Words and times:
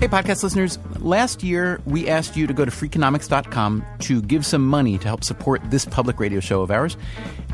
Hey, 0.00 0.08
podcast 0.08 0.42
listeners. 0.42 0.78
Last 1.00 1.42
year, 1.42 1.78
we 1.84 2.08
asked 2.08 2.34
you 2.34 2.46
to 2.46 2.54
go 2.54 2.64
to 2.64 2.70
freakonomics.com 2.70 3.84
to 3.98 4.22
give 4.22 4.46
some 4.46 4.66
money 4.66 4.96
to 4.96 5.06
help 5.06 5.22
support 5.22 5.60
this 5.70 5.84
public 5.84 6.18
radio 6.18 6.40
show 6.40 6.62
of 6.62 6.70
ours. 6.70 6.96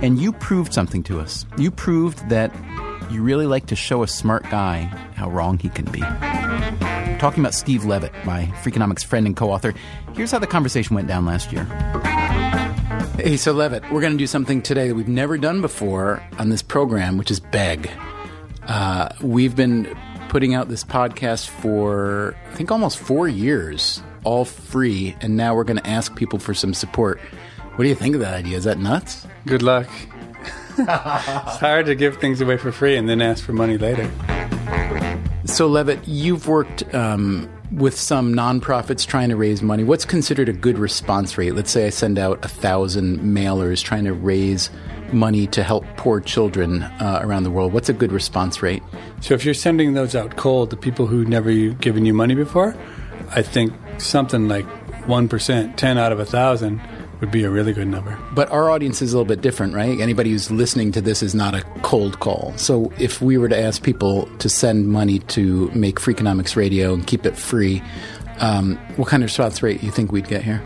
And 0.01 0.17
you 0.17 0.33
proved 0.33 0.73
something 0.73 1.03
to 1.05 1.19
us. 1.19 1.45
You 1.59 1.73
proved 1.73 2.29
that 2.29 2.55
you 3.11 3.25
really 3.25 3.47
like 3.47 3.67
to 3.67 3.75
show 3.75 4.05
a 4.05 4.07
smart 4.07 4.45
guy 4.45 4.83
how 5.17 5.29
wrong 5.29 5.59
he 5.59 5.69
can 5.69 5.87
be. 5.87 5.99
talking 7.19 7.41
about 7.41 7.53
Steve 7.53 7.85
Levitt, 7.85 8.13
my 8.25 8.45
Freakonomics 8.63 9.05
friend 9.05 9.27
and 9.27 9.37
co 9.37 9.51
author. 9.51 9.75
Here's 10.15 10.31
how 10.31 10.39
the 10.39 10.47
conversation 10.47 10.95
went 10.95 11.09
down 11.09 11.27
last 11.27 11.51
year. 11.51 11.65
Hey, 13.17 13.37
so 13.39 13.55
Levitt, 13.55 13.91
we're 13.91 14.01
going 14.01 14.13
to 14.13 14.19
do 14.19 14.29
something 14.29 14.63
today 14.63 14.87
that 14.87 14.95
we've 14.95 15.09
never 15.09 15.37
done 15.37 15.63
before 15.63 16.23
on 16.39 16.51
this 16.51 16.63
program, 16.63 17.19
which 17.19 17.33
is 17.33 17.41
beg. 17.41 17.91
Uh, 18.69 19.09
we've 19.21 19.57
been 19.57 19.97
putting 20.29 20.55
out 20.55 20.69
this 20.69 20.85
podcast 20.85 21.49
for, 21.49 22.37
I 22.51 22.55
think, 22.55 22.71
almost 22.71 22.99
four 22.99 23.29
years, 23.29 24.03
all 24.25 24.45
free, 24.45 25.17
and 25.21 25.37
now 25.37 25.55
we're 25.55 25.65
going 25.65 25.79
to 25.79 25.87
ask 25.87 26.15
people 26.17 26.39
for 26.39 26.55
some 26.55 26.75
support. 26.75 27.21
What 27.77 27.83
do 27.85 27.89
you 27.89 27.95
think 27.95 28.15
of 28.15 28.21
that 28.21 28.35
idea? 28.35 28.57
Is 28.57 28.65
that 28.65 28.79
nuts? 28.79 29.27
Good 29.47 29.63
luck. 29.63 29.89
it's 30.79 31.59
hard 31.59 31.87
to 31.87 31.95
give 31.95 32.19
things 32.19 32.41
away 32.41 32.57
for 32.57 32.73
free 32.73 32.97
and 32.97 33.09
then 33.09 33.23
ask 33.23 33.45
for 33.45 33.53
money 33.53 33.79
later. 33.79 34.11
So, 35.45 35.67
Levitt, 35.69 36.07
you've 36.07 36.49
worked 36.49 36.93
um, 36.95 37.49
with 37.71 37.99
some 37.99 38.35
nonprofits 38.35 39.07
trying 39.07 39.29
to 39.29 39.37
raise 39.37 39.63
money. 39.63 39.85
What's 39.85 40.05
considered 40.05 40.49
a 40.49 40.53
good 40.53 40.79
response 40.79 41.39
rate? 41.39 41.55
Let's 41.55 41.71
say 41.71 41.87
I 41.87 41.91
send 41.91 42.19
out 42.19 42.45
a 42.45 42.49
thousand 42.49 43.21
mailers 43.21 43.83
trying 43.83 44.05
to 44.05 44.13
raise 44.13 44.71
money 45.13 45.47
to 45.49 45.63
help 45.63 45.85
poor 45.97 46.21
children 46.21 46.83
uh, 46.83 47.21
around 47.23 47.45
the 47.45 47.51
world. 47.51 47.73
What's 47.73 47.89
a 47.89 47.93
good 47.93 48.13
response 48.13 48.63
rate? 48.63 48.83
So, 49.21 49.35
if 49.35 49.45
you're 49.45 49.55
sending 49.55 49.95
those 49.95 50.15
out 50.15 50.37
cold 50.37 50.71
to 50.71 50.77
people 50.77 51.07
who've 51.07 51.29
never 51.29 51.53
given 51.53 52.07
you 52.07 52.15
money 52.15 52.35
before, 52.35 52.77
I 53.31 53.43
think 53.43 53.73
something 53.99 54.49
like 54.49 54.67
1%, 55.07 55.77
10 55.77 55.99
out 55.99 56.13
of 56.13 56.21
a 56.21 56.25
thousand 56.25 56.81
would 57.21 57.31
be 57.31 57.45
a 57.45 57.51
really 57.51 57.73
good 57.73 57.89
number. 57.89 58.19
But 58.33 58.51
our 58.51 58.71
audience 58.71 59.01
is 59.01 59.13
a 59.13 59.17
little 59.17 59.29
bit 59.29 59.41
different, 59.41 59.75
right? 59.75 59.99
Anybody 60.01 60.31
who's 60.31 60.51
listening 60.51 60.93
to 60.93 61.01
this 61.01 61.23
is 61.23 61.35
not 61.35 61.55
a 61.55 61.63
cold 61.83 62.21
call. 62.21 62.53
So 62.57 62.93
if 62.99 63.23
we 63.23 63.39
were 63.39 63.49
to 63.49 63.59
ask 63.59 63.83
people 63.83 64.27
to 64.39 64.49
send 64.49 64.89
money 64.89 65.21
to 65.21 65.71
make 65.71 65.97
Freakonomics 65.97 66.57
Radio 66.57 66.93
and 66.93 67.07
keep 67.07 67.25
it 67.25 67.37
free, 67.37 67.83
um, 68.41 68.77
what 68.97 69.09
kind 69.09 69.23
of 69.23 69.29
response 69.29 69.63
rate 69.63 69.81
do 69.81 69.87
you 69.87 69.93
think 69.93 70.13
we'd 70.13 70.29
get 70.29 70.43
here? 70.43 70.63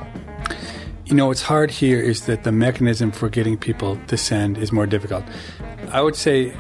You 1.10 1.16
know, 1.16 1.26
what's 1.26 1.42
hard 1.42 1.72
here 1.72 1.98
is 1.98 2.26
that 2.26 2.44
the 2.44 2.52
mechanism 2.52 3.10
for 3.10 3.28
getting 3.28 3.58
people 3.58 3.98
to 4.06 4.16
send 4.16 4.56
is 4.56 4.70
more 4.70 4.86
difficult. 4.86 5.24
I 5.90 6.02
would 6.02 6.14
say 6.14 6.56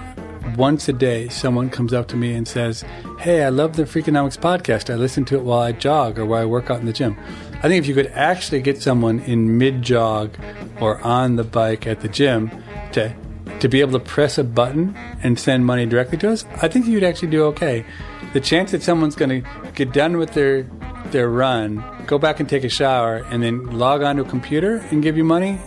once 0.56 0.88
a 0.88 0.92
day, 0.92 1.28
someone 1.28 1.70
comes 1.70 1.92
up 1.92 2.08
to 2.08 2.16
me 2.16 2.34
and 2.34 2.48
says, 2.48 2.84
Hey, 3.20 3.44
I 3.44 3.50
love 3.50 3.76
the 3.76 3.84
Freakonomics 3.84 4.36
podcast. 4.36 4.92
I 4.92 4.96
listen 4.96 5.24
to 5.26 5.36
it 5.36 5.44
while 5.44 5.60
I 5.60 5.70
jog 5.70 6.18
or 6.18 6.26
while 6.26 6.42
I 6.42 6.46
work 6.46 6.68
out 6.68 6.80
in 6.80 6.86
the 6.86 6.92
gym. 6.92 7.16
I 7.58 7.68
think 7.68 7.76
if 7.76 7.86
you 7.86 7.94
could 7.94 8.08
actually 8.08 8.60
get 8.60 8.82
someone 8.82 9.20
in 9.20 9.56
mid 9.56 9.82
jog 9.82 10.36
or 10.80 11.00
on 11.02 11.36
the 11.36 11.44
bike 11.44 11.86
at 11.86 12.00
the 12.00 12.08
gym 12.08 12.50
to 12.90 13.14
to 13.60 13.68
be 13.68 13.80
able 13.80 13.92
to 13.92 14.04
press 14.04 14.36
a 14.36 14.42
button 14.42 14.96
and 15.22 15.38
send 15.38 15.64
money 15.64 15.86
directly 15.86 16.18
to 16.18 16.28
us, 16.32 16.44
I 16.60 16.66
think 16.66 16.86
you'd 16.86 17.04
actually 17.04 17.28
do 17.28 17.44
okay. 17.44 17.84
The 18.32 18.40
chance 18.40 18.72
that 18.72 18.82
someone's 18.82 19.14
going 19.14 19.44
to 19.44 19.70
get 19.74 19.92
done 19.92 20.16
with 20.16 20.34
their 20.34 20.64
their 21.12 21.28
run, 21.28 21.84
go 22.06 22.18
back 22.18 22.40
and 22.40 22.48
take 22.48 22.64
a 22.64 22.68
shower, 22.68 23.16
and 23.30 23.42
then 23.42 23.66
log 23.66 24.02
onto 24.02 24.22
a 24.22 24.24
computer 24.24 24.76
and 24.90 25.02
give 25.02 25.16
you 25.16 25.24
money, 25.24 25.58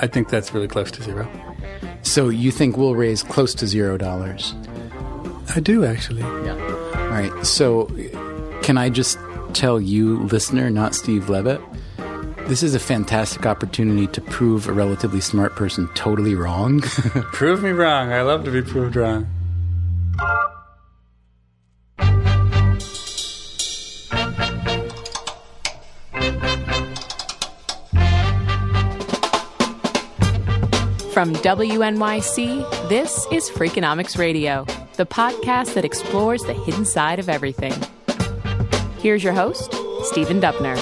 I 0.00 0.06
think 0.06 0.28
that's 0.28 0.52
really 0.52 0.68
close 0.68 0.90
to 0.92 1.02
zero. 1.02 1.28
So 2.02 2.28
you 2.28 2.50
think 2.50 2.76
we'll 2.76 2.94
raise 2.94 3.22
close 3.22 3.54
to 3.56 3.66
zero 3.66 3.96
dollars? 3.96 4.54
I 5.54 5.60
do 5.60 5.84
actually. 5.84 6.22
Yeah. 6.22 6.56
All 6.96 7.08
right. 7.08 7.46
So 7.46 7.86
can 8.62 8.78
I 8.78 8.88
just 8.88 9.18
tell 9.52 9.80
you, 9.80 10.20
listener, 10.24 10.70
not 10.70 10.94
Steve 10.94 11.28
Levitt, 11.28 11.60
this 12.48 12.62
is 12.62 12.74
a 12.74 12.78
fantastic 12.78 13.46
opportunity 13.46 14.06
to 14.08 14.20
prove 14.20 14.68
a 14.68 14.72
relatively 14.72 15.20
smart 15.20 15.54
person 15.54 15.88
totally 15.94 16.34
wrong. 16.34 16.80
prove 17.32 17.62
me 17.62 17.70
wrong. 17.70 18.12
I 18.12 18.22
love 18.22 18.44
to 18.44 18.50
be 18.50 18.62
proved 18.62 18.96
wrong. 18.96 19.26
From 31.14 31.32
WNYC, 31.32 32.88
this 32.88 33.28
is 33.30 33.48
Freakonomics 33.48 34.18
Radio, 34.18 34.64
the 34.94 35.06
podcast 35.06 35.74
that 35.74 35.84
explores 35.84 36.42
the 36.42 36.54
hidden 36.54 36.84
side 36.84 37.20
of 37.20 37.28
everything. 37.28 37.72
Here's 38.98 39.22
your 39.22 39.32
host, 39.32 39.72
Stephen 40.02 40.40
Dubner. 40.40 40.74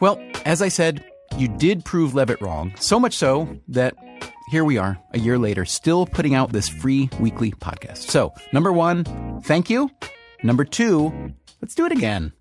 Well, 0.00 0.20
as 0.44 0.60
I 0.60 0.68
said, 0.68 1.02
you 1.38 1.48
did 1.48 1.86
prove 1.86 2.14
Levitt 2.14 2.42
wrong, 2.42 2.74
so 2.78 3.00
much 3.00 3.16
so 3.16 3.48
that 3.68 3.94
here 4.48 4.64
we 4.64 4.78
are, 4.78 4.98
a 5.12 5.18
year 5.18 5.38
later, 5.38 5.64
still 5.64 6.06
putting 6.06 6.34
out 6.34 6.52
this 6.52 6.68
free 6.68 7.08
weekly 7.18 7.50
podcast. 7.52 8.10
So, 8.10 8.32
number 8.52 8.72
one, 8.72 9.04
thank 9.44 9.70
you. 9.70 9.90
Number 10.42 10.64
two, 10.64 11.32
let's 11.62 11.74
do 11.74 11.86
it 11.86 11.92
again. 11.92 12.32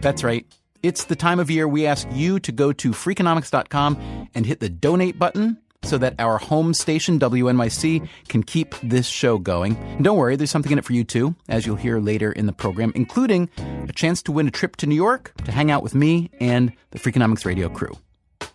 That's 0.00 0.24
right. 0.24 0.46
It's 0.82 1.04
the 1.04 1.16
time 1.16 1.40
of 1.40 1.50
year 1.50 1.66
we 1.66 1.86
ask 1.86 2.06
you 2.12 2.38
to 2.40 2.52
go 2.52 2.72
to 2.72 2.90
freakonomics.com 2.90 4.28
and 4.34 4.44
hit 4.44 4.60
the 4.60 4.68
donate 4.68 5.18
button 5.18 5.58
so 5.82 5.98
that 5.98 6.14
our 6.18 6.38
home 6.38 6.74
station, 6.74 7.18
WNYC, 7.18 8.08
can 8.28 8.42
keep 8.42 8.74
this 8.82 9.06
show 9.06 9.38
going. 9.38 9.76
And 9.76 10.04
don't 10.04 10.16
worry, 10.16 10.36
there's 10.36 10.50
something 10.50 10.72
in 10.72 10.78
it 10.78 10.84
for 10.84 10.92
you 10.92 11.04
too, 11.04 11.34
as 11.48 11.66
you'll 11.66 11.76
hear 11.76 12.00
later 12.00 12.32
in 12.32 12.46
the 12.46 12.52
program, 12.52 12.92
including 12.94 13.48
a 13.58 13.92
chance 13.92 14.22
to 14.22 14.32
win 14.32 14.48
a 14.48 14.50
trip 14.50 14.76
to 14.76 14.86
New 14.86 14.94
York 14.94 15.32
to 15.44 15.52
hang 15.52 15.70
out 15.70 15.82
with 15.82 15.94
me 15.94 16.30
and 16.40 16.72
the 16.90 16.98
Freakonomics 16.98 17.44
radio 17.44 17.68
crew. 17.68 17.92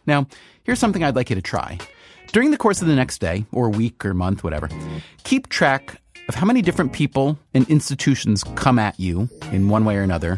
Now, 0.05 0.27
here's 0.63 0.79
something 0.79 1.03
I'd 1.03 1.15
like 1.15 1.29
you 1.29 1.35
to 1.35 1.41
try. 1.41 1.77
During 2.31 2.51
the 2.51 2.57
course 2.57 2.81
of 2.81 2.87
the 2.87 2.95
next 2.95 3.19
day, 3.19 3.45
or 3.51 3.69
week, 3.69 4.05
or 4.05 4.13
month, 4.13 4.43
whatever, 4.43 4.69
keep 5.23 5.49
track 5.49 5.99
of 6.27 6.35
how 6.35 6.45
many 6.45 6.61
different 6.61 6.93
people 6.93 7.39
and 7.55 7.67
institutions 7.69 8.43
come 8.55 8.77
at 8.77 8.99
you 8.99 9.27
in 9.51 9.67
one 9.67 9.83
way 9.83 9.97
or 9.97 10.03
another 10.03 10.37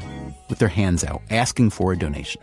with 0.50 0.60
their 0.60 0.70
hands 0.70 1.04
out, 1.04 1.22
asking 1.30 1.70
for 1.70 1.92
a 1.92 1.98
donation. 1.98 2.42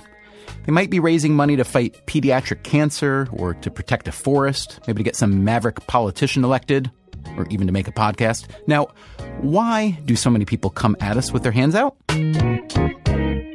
They 0.66 0.72
might 0.72 0.90
be 0.90 1.00
raising 1.00 1.34
money 1.34 1.56
to 1.56 1.64
fight 1.64 2.06
pediatric 2.06 2.62
cancer 2.62 3.26
or 3.32 3.54
to 3.54 3.70
protect 3.70 4.06
a 4.06 4.12
forest, 4.12 4.80
maybe 4.86 4.98
to 4.98 5.04
get 5.04 5.16
some 5.16 5.44
maverick 5.44 5.86
politician 5.86 6.44
elected, 6.44 6.90
or 7.38 7.46
even 7.48 7.66
to 7.66 7.72
make 7.72 7.88
a 7.88 7.92
podcast. 7.92 8.48
Now, 8.66 8.88
why 9.40 9.98
do 10.04 10.14
so 10.14 10.28
many 10.28 10.44
people 10.44 10.68
come 10.68 10.94
at 11.00 11.16
us 11.16 11.32
with 11.32 11.42
their 11.42 11.52
hands 11.52 11.74
out? 11.74 11.96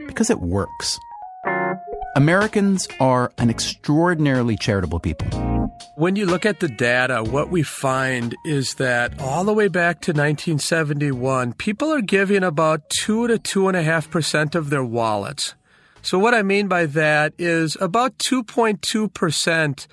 Because 0.08 0.32
it 0.32 0.40
works. 0.40 0.98
Americans 2.16 2.88
are 3.00 3.32
an 3.38 3.52
extraordinarily 3.52 4.58
charitable 4.58 5.00
people. 5.00 5.53
When 5.96 6.16
you 6.16 6.26
look 6.26 6.46
at 6.46 6.60
the 6.60 6.68
data, 6.68 7.24
what 7.24 7.50
we 7.50 7.62
find 7.62 8.36
is 8.46 8.76
that 8.76 9.20
all 9.20 9.44
the 9.44 9.54
way 9.54 9.68
back 9.68 10.02
to 10.02 10.12
1971, 10.12 11.54
people 11.54 11.94
are 11.94 12.02
giving 12.02 12.44
about 12.44 12.90
2 12.90 13.28
to 13.28 13.38
2.5% 13.38 14.56
of 14.56 14.70
their 14.70 14.84
wallets. 14.84 15.54
So, 16.02 16.18
what 16.18 16.34
I 16.34 16.42
mean 16.42 16.68
by 16.68 16.88
that 16.88 17.34
is 17.38 17.78
about 17.80 18.18
2.2% 18.18 19.88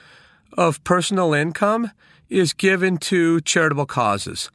of 0.56 0.84
personal 0.84 1.34
income 1.34 1.90
is 2.28 2.52
given 2.52 2.96
to 2.98 3.40
charitable 3.42 3.86
causes. 3.86 4.50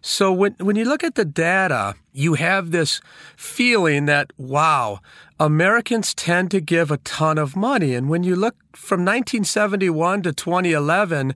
So 0.00 0.32
when, 0.32 0.54
when 0.58 0.76
you 0.76 0.84
look 0.84 1.02
at 1.02 1.16
the 1.16 1.24
data, 1.24 1.94
you 2.12 2.34
have 2.34 2.70
this 2.70 3.00
feeling 3.36 4.06
that, 4.06 4.32
wow, 4.36 5.00
Americans 5.40 6.14
tend 6.14 6.50
to 6.52 6.60
give 6.60 6.90
a 6.90 6.98
ton 6.98 7.38
of 7.38 7.56
money. 7.56 7.94
And 7.94 8.08
when 8.08 8.22
you 8.22 8.36
look 8.36 8.56
from 8.74 9.00
1971 9.00 10.22
to 10.22 10.32
2011, 10.32 11.34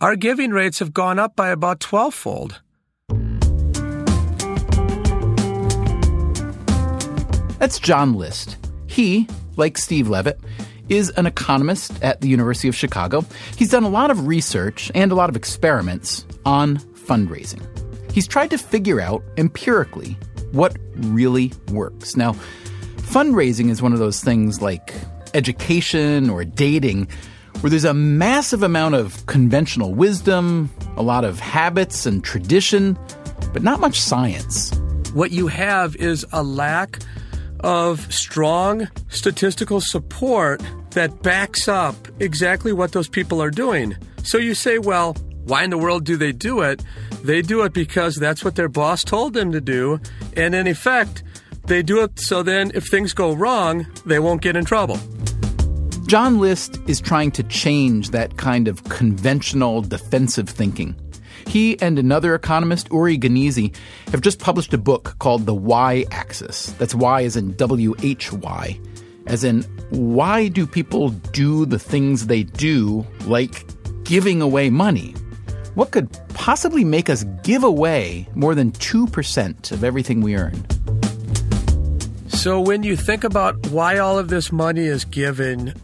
our 0.00 0.16
giving 0.16 0.50
rates 0.50 0.78
have 0.78 0.92
gone 0.92 1.18
up 1.18 1.36
by 1.36 1.50
about 1.50 1.80
12 1.80 2.14
fold. 2.14 2.60
That's 7.58 7.78
John 7.78 8.14
List. 8.14 8.56
He, 8.86 9.28
like 9.56 9.78
Steve 9.78 10.08
Levitt, 10.08 10.40
is 10.88 11.10
an 11.10 11.26
economist 11.26 12.02
at 12.02 12.20
the 12.20 12.28
University 12.28 12.68
of 12.68 12.74
Chicago. 12.74 13.24
He's 13.56 13.70
done 13.70 13.84
a 13.84 13.88
lot 13.88 14.10
of 14.10 14.26
research 14.26 14.90
and 14.94 15.12
a 15.12 15.14
lot 15.14 15.30
of 15.30 15.36
experiments 15.36 16.26
on 16.44 16.80
fundraising. 17.06 17.62
He's 18.12 18.26
tried 18.26 18.50
to 18.50 18.58
figure 18.58 19.00
out 19.00 19.22
empirically 19.36 20.16
what 20.52 20.76
really 20.96 21.52
works. 21.70 22.16
Now, 22.16 22.34
fundraising 22.96 23.70
is 23.70 23.80
one 23.80 23.92
of 23.92 23.98
those 23.98 24.20
things 24.20 24.60
like 24.60 24.94
education 25.34 26.28
or 26.30 26.44
dating 26.44 27.08
where 27.60 27.70
there's 27.70 27.84
a 27.84 27.94
massive 27.94 28.62
amount 28.62 28.94
of 28.94 29.24
conventional 29.26 29.94
wisdom, 29.94 30.70
a 30.96 31.02
lot 31.02 31.24
of 31.24 31.38
habits 31.38 32.06
and 32.06 32.24
tradition, 32.24 32.98
but 33.52 33.62
not 33.62 33.80
much 33.80 34.00
science. 34.00 34.74
What 35.14 35.30
you 35.30 35.46
have 35.46 35.94
is 35.96 36.26
a 36.32 36.42
lack 36.42 36.98
of 37.60 38.12
strong 38.12 38.88
statistical 39.08 39.80
support 39.80 40.62
that 40.90 41.22
backs 41.22 41.68
up 41.68 41.96
exactly 42.20 42.72
what 42.72 42.92
those 42.92 43.08
people 43.08 43.40
are 43.40 43.50
doing. 43.50 43.96
So 44.24 44.38
you 44.38 44.54
say, 44.54 44.78
well, 44.78 45.16
why 45.44 45.64
in 45.64 45.70
the 45.70 45.78
world 45.78 46.04
do 46.04 46.16
they 46.16 46.32
do 46.32 46.60
it? 46.60 46.82
They 47.22 47.42
do 47.42 47.62
it 47.62 47.72
because 47.72 48.16
that's 48.16 48.44
what 48.44 48.56
their 48.56 48.68
boss 48.68 49.04
told 49.04 49.34
them 49.34 49.52
to 49.52 49.60
do. 49.60 50.00
And 50.36 50.54
in 50.54 50.66
effect, 50.66 51.22
they 51.66 51.82
do 51.82 52.02
it 52.02 52.18
so 52.18 52.42
then 52.42 52.72
if 52.74 52.86
things 52.86 53.12
go 53.12 53.32
wrong, 53.32 53.86
they 54.06 54.18
won't 54.18 54.42
get 54.42 54.56
in 54.56 54.64
trouble. 54.64 54.98
John 56.06 56.38
List 56.38 56.78
is 56.86 57.00
trying 57.00 57.30
to 57.32 57.42
change 57.44 58.10
that 58.10 58.36
kind 58.36 58.68
of 58.68 58.84
conventional 58.84 59.80
defensive 59.82 60.48
thinking. 60.48 60.94
He 61.46 61.80
and 61.80 61.98
another 61.98 62.34
economist, 62.34 62.88
Uri 62.92 63.18
Gneezy, 63.18 63.74
have 64.10 64.20
just 64.20 64.38
published 64.38 64.74
a 64.74 64.78
book 64.78 65.16
called 65.18 65.46
The 65.46 65.54
Y 65.54 66.04
Axis. 66.10 66.72
That's 66.72 66.94
Y 66.94 67.24
as 67.24 67.36
in 67.36 67.54
W 67.56 67.94
H 68.02 68.32
Y. 68.32 68.78
As 69.26 69.44
in, 69.44 69.62
why 69.90 70.48
do 70.48 70.66
people 70.66 71.10
do 71.10 71.64
the 71.64 71.78
things 71.78 72.26
they 72.26 72.42
do, 72.42 73.06
like 73.26 73.64
giving 74.04 74.42
away 74.42 74.68
money? 74.68 75.14
What 75.74 75.90
could 75.90 76.10
possibly 76.34 76.84
make 76.84 77.08
us 77.08 77.24
give 77.42 77.64
away 77.64 78.28
more 78.34 78.54
than 78.54 78.72
2% 78.72 79.72
of 79.72 79.84
everything 79.84 80.20
we 80.20 80.36
earn? 80.36 80.62
So, 82.28 82.60
when 82.60 82.82
you 82.82 82.96
think 82.96 83.24
about 83.24 83.68
why 83.68 83.98
all 83.98 84.18
of 84.18 84.28
this 84.28 84.52
money 84.52 84.84
is 84.84 85.04
given, 85.04 85.74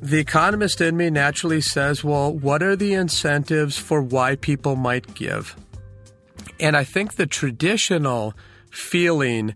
the 0.00 0.18
economist 0.18 0.80
in 0.80 0.96
me 0.96 1.10
naturally 1.10 1.60
says, 1.60 2.04
well, 2.04 2.32
what 2.32 2.62
are 2.62 2.76
the 2.76 2.94
incentives 2.94 3.76
for 3.76 4.02
why 4.02 4.36
people 4.36 4.76
might 4.76 5.14
give? 5.14 5.56
And 6.60 6.76
I 6.76 6.84
think 6.84 7.14
the 7.14 7.26
traditional 7.26 8.34
feeling 8.70 9.54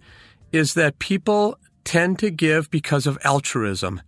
is 0.51 0.75
that 0.75 0.99
people 0.99 1.59
tend 1.85 2.19
to 2.21 2.31
give 2.31 2.71
because 2.71 3.07
of 3.07 3.19
altruism. 3.25 4.01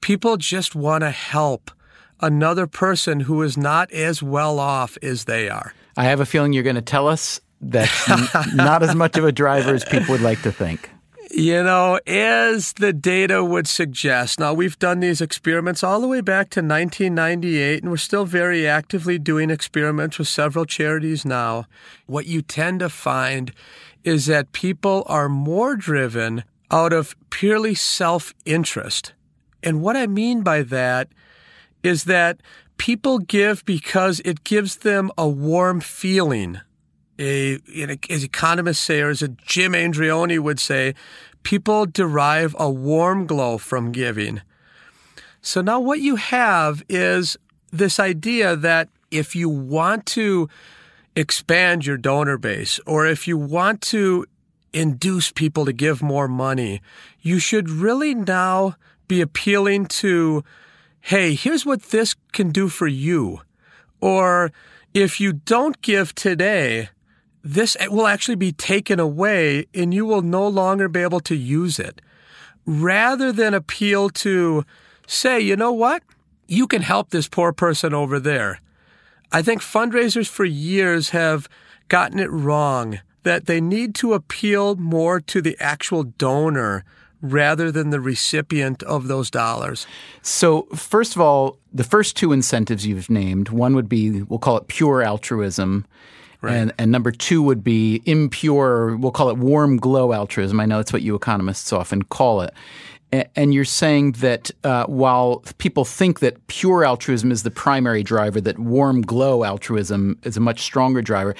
People 0.00 0.36
just 0.36 0.76
want 0.76 1.02
to 1.02 1.10
help 1.10 1.70
another 2.20 2.66
person 2.66 3.20
who 3.20 3.42
is 3.42 3.56
not 3.56 3.90
as 3.92 4.22
well 4.22 4.58
off 4.58 4.98
as 5.02 5.24
they 5.24 5.48
are. 5.48 5.72
I 5.96 6.04
have 6.04 6.20
a 6.20 6.26
feeling 6.26 6.52
you're 6.52 6.62
going 6.62 6.76
to 6.76 6.82
tell 6.82 7.08
us 7.08 7.40
that's 7.60 8.08
n- 8.36 8.56
not 8.56 8.82
as 8.82 8.94
much 8.94 9.16
of 9.16 9.24
a 9.24 9.32
driver 9.32 9.74
as 9.74 9.84
people 9.84 10.12
would 10.12 10.20
like 10.20 10.42
to 10.42 10.52
think. 10.52 10.90
You 11.30 11.62
know, 11.62 12.00
as 12.06 12.72
the 12.74 12.92
data 12.92 13.44
would 13.44 13.68
suggest, 13.68 14.40
now 14.40 14.54
we've 14.54 14.78
done 14.78 15.00
these 15.00 15.20
experiments 15.20 15.84
all 15.84 16.00
the 16.00 16.08
way 16.08 16.22
back 16.22 16.48
to 16.50 16.60
1998, 16.60 17.82
and 17.82 17.90
we're 17.90 17.98
still 17.98 18.24
very 18.24 18.66
actively 18.66 19.18
doing 19.18 19.50
experiments 19.50 20.18
with 20.18 20.26
several 20.26 20.64
charities 20.64 21.26
now. 21.26 21.66
What 22.06 22.26
you 22.26 22.40
tend 22.40 22.80
to 22.80 22.88
find 22.88 23.52
is 24.04 24.24
that 24.26 24.52
people 24.52 25.04
are 25.06 25.28
more 25.28 25.76
driven 25.76 26.44
out 26.70 26.94
of 26.94 27.14
purely 27.28 27.74
self 27.74 28.32
interest. 28.46 29.12
And 29.62 29.82
what 29.82 29.96
I 29.96 30.06
mean 30.06 30.42
by 30.42 30.62
that 30.62 31.08
is 31.82 32.04
that 32.04 32.40
people 32.76 33.18
give 33.18 33.64
because 33.64 34.20
it 34.24 34.44
gives 34.44 34.76
them 34.76 35.10
a 35.18 35.28
warm 35.28 35.80
feeling 35.80 36.60
a, 37.18 37.58
as 38.08 38.22
economists 38.22 38.78
say, 38.78 39.00
or 39.00 39.10
as 39.10 39.28
Jim 39.44 39.72
Andreoni 39.72 40.38
would 40.38 40.60
say, 40.60 40.94
people 41.42 41.86
derive 41.86 42.54
a 42.58 42.70
warm 42.70 43.26
glow 43.26 43.58
from 43.58 43.92
giving. 43.92 44.40
So 45.42 45.60
now 45.60 45.80
what 45.80 46.00
you 46.00 46.16
have 46.16 46.82
is 46.88 47.36
this 47.70 47.98
idea 47.98 48.56
that 48.56 48.88
if 49.10 49.34
you 49.34 49.48
want 49.48 50.06
to 50.06 50.48
expand 51.16 51.86
your 51.86 51.96
donor 51.96 52.38
base, 52.38 52.78
or 52.86 53.06
if 53.06 53.26
you 53.26 53.36
want 53.36 53.80
to 53.80 54.26
induce 54.72 55.32
people 55.32 55.64
to 55.64 55.72
give 55.72 56.02
more 56.02 56.28
money, 56.28 56.80
you 57.20 57.38
should 57.38 57.68
really 57.68 58.14
now 58.14 58.76
be 59.08 59.20
appealing 59.20 59.86
to, 59.86 60.44
hey, 61.00 61.34
here's 61.34 61.64
what 61.64 61.84
this 61.84 62.14
can 62.32 62.50
do 62.50 62.68
for 62.68 62.86
you. 62.86 63.40
Or 64.00 64.52
if 64.94 65.20
you 65.20 65.32
don't 65.32 65.80
give 65.82 66.14
today, 66.14 66.90
this 67.42 67.76
will 67.88 68.06
actually 68.06 68.34
be 68.36 68.52
taken 68.52 69.00
away 69.00 69.66
and 69.74 69.94
you 69.94 70.04
will 70.04 70.22
no 70.22 70.46
longer 70.46 70.88
be 70.88 71.00
able 71.00 71.20
to 71.20 71.34
use 71.34 71.78
it. 71.78 72.00
Rather 72.66 73.32
than 73.32 73.54
appeal 73.54 74.10
to 74.10 74.64
say, 75.06 75.40
you 75.40 75.56
know 75.56 75.72
what? 75.72 76.02
You 76.46 76.66
can 76.66 76.82
help 76.82 77.10
this 77.10 77.28
poor 77.28 77.52
person 77.52 77.94
over 77.94 78.20
there. 78.20 78.60
I 79.32 79.42
think 79.42 79.62
fundraisers 79.62 80.28
for 80.28 80.44
years 80.44 81.10
have 81.10 81.48
gotten 81.88 82.18
it 82.18 82.30
wrong 82.30 83.00
that 83.22 83.46
they 83.46 83.60
need 83.60 83.94
to 83.96 84.14
appeal 84.14 84.76
more 84.76 85.20
to 85.20 85.42
the 85.42 85.56
actual 85.60 86.02
donor 86.02 86.84
rather 87.20 87.72
than 87.72 87.90
the 87.90 88.00
recipient 88.00 88.82
of 88.84 89.08
those 89.08 89.30
dollars. 89.30 89.86
So, 90.22 90.62
first 90.74 91.16
of 91.16 91.20
all, 91.20 91.58
the 91.72 91.84
first 91.84 92.16
two 92.16 92.32
incentives 92.32 92.86
you've 92.86 93.10
named 93.10 93.48
one 93.48 93.74
would 93.74 93.88
be, 93.88 94.22
we'll 94.22 94.38
call 94.38 94.56
it 94.56 94.68
pure 94.68 95.02
altruism. 95.02 95.86
Right. 96.40 96.54
And, 96.54 96.72
and 96.78 96.92
number 96.92 97.10
two 97.10 97.42
would 97.42 97.64
be 97.64 98.00
impure, 98.06 98.96
we'll 98.96 99.10
call 99.10 99.28
it 99.28 99.38
warm 99.38 99.76
glow 99.76 100.12
altruism. 100.12 100.60
I 100.60 100.66
know 100.66 100.76
that's 100.76 100.92
what 100.92 101.02
you 101.02 101.16
economists 101.16 101.72
often 101.72 102.02
call 102.02 102.42
it. 102.42 102.54
And 103.10 103.54
you're 103.54 103.64
saying 103.64 104.12
that 104.12 104.50
uh, 104.64 104.84
while 104.84 105.42
people 105.56 105.86
think 105.86 106.20
that 106.20 106.46
pure 106.46 106.84
altruism 106.84 107.32
is 107.32 107.42
the 107.42 107.50
primary 107.50 108.02
driver, 108.02 108.38
that 108.42 108.58
warm 108.58 109.00
glow 109.00 109.44
altruism 109.44 110.18
is 110.24 110.36
a 110.36 110.40
much 110.40 110.60
stronger 110.60 111.00
driver. 111.00 111.34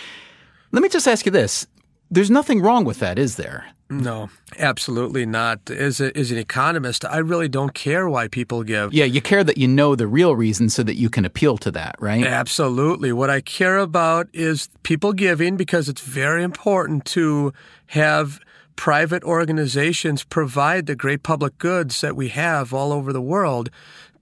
Let 0.72 0.82
me 0.82 0.88
just 0.88 1.06
ask 1.06 1.26
you 1.26 1.32
this. 1.32 1.66
There's 2.10 2.30
nothing 2.30 2.62
wrong 2.62 2.84
with 2.84 3.00
that, 3.00 3.18
is 3.18 3.36
there? 3.36 3.66
No, 3.90 4.28
absolutely 4.58 5.24
not. 5.24 5.70
As, 5.70 5.98
a, 6.00 6.14
as 6.16 6.30
an 6.30 6.36
economist, 6.36 7.06
I 7.06 7.18
really 7.18 7.48
don't 7.48 7.72
care 7.72 8.08
why 8.08 8.28
people 8.28 8.62
give. 8.62 8.92
Yeah, 8.92 9.06
you 9.06 9.22
care 9.22 9.42
that 9.42 9.56
you 9.56 9.66
know 9.66 9.94
the 9.94 10.06
real 10.06 10.36
reason 10.36 10.68
so 10.68 10.82
that 10.82 10.96
you 10.96 11.08
can 11.08 11.24
appeal 11.24 11.56
to 11.58 11.70
that, 11.70 11.96
right? 11.98 12.24
Absolutely. 12.24 13.12
What 13.12 13.30
I 13.30 13.40
care 13.40 13.78
about 13.78 14.28
is 14.34 14.68
people 14.82 15.14
giving 15.14 15.56
because 15.56 15.88
it's 15.88 16.02
very 16.02 16.42
important 16.42 17.06
to 17.06 17.54
have 17.86 18.40
private 18.76 19.24
organizations 19.24 20.22
provide 20.22 20.86
the 20.86 20.94
great 20.94 21.22
public 21.22 21.56
goods 21.58 22.00
that 22.02 22.14
we 22.14 22.28
have 22.28 22.74
all 22.74 22.92
over 22.92 23.12
the 23.12 23.22
world. 23.22 23.70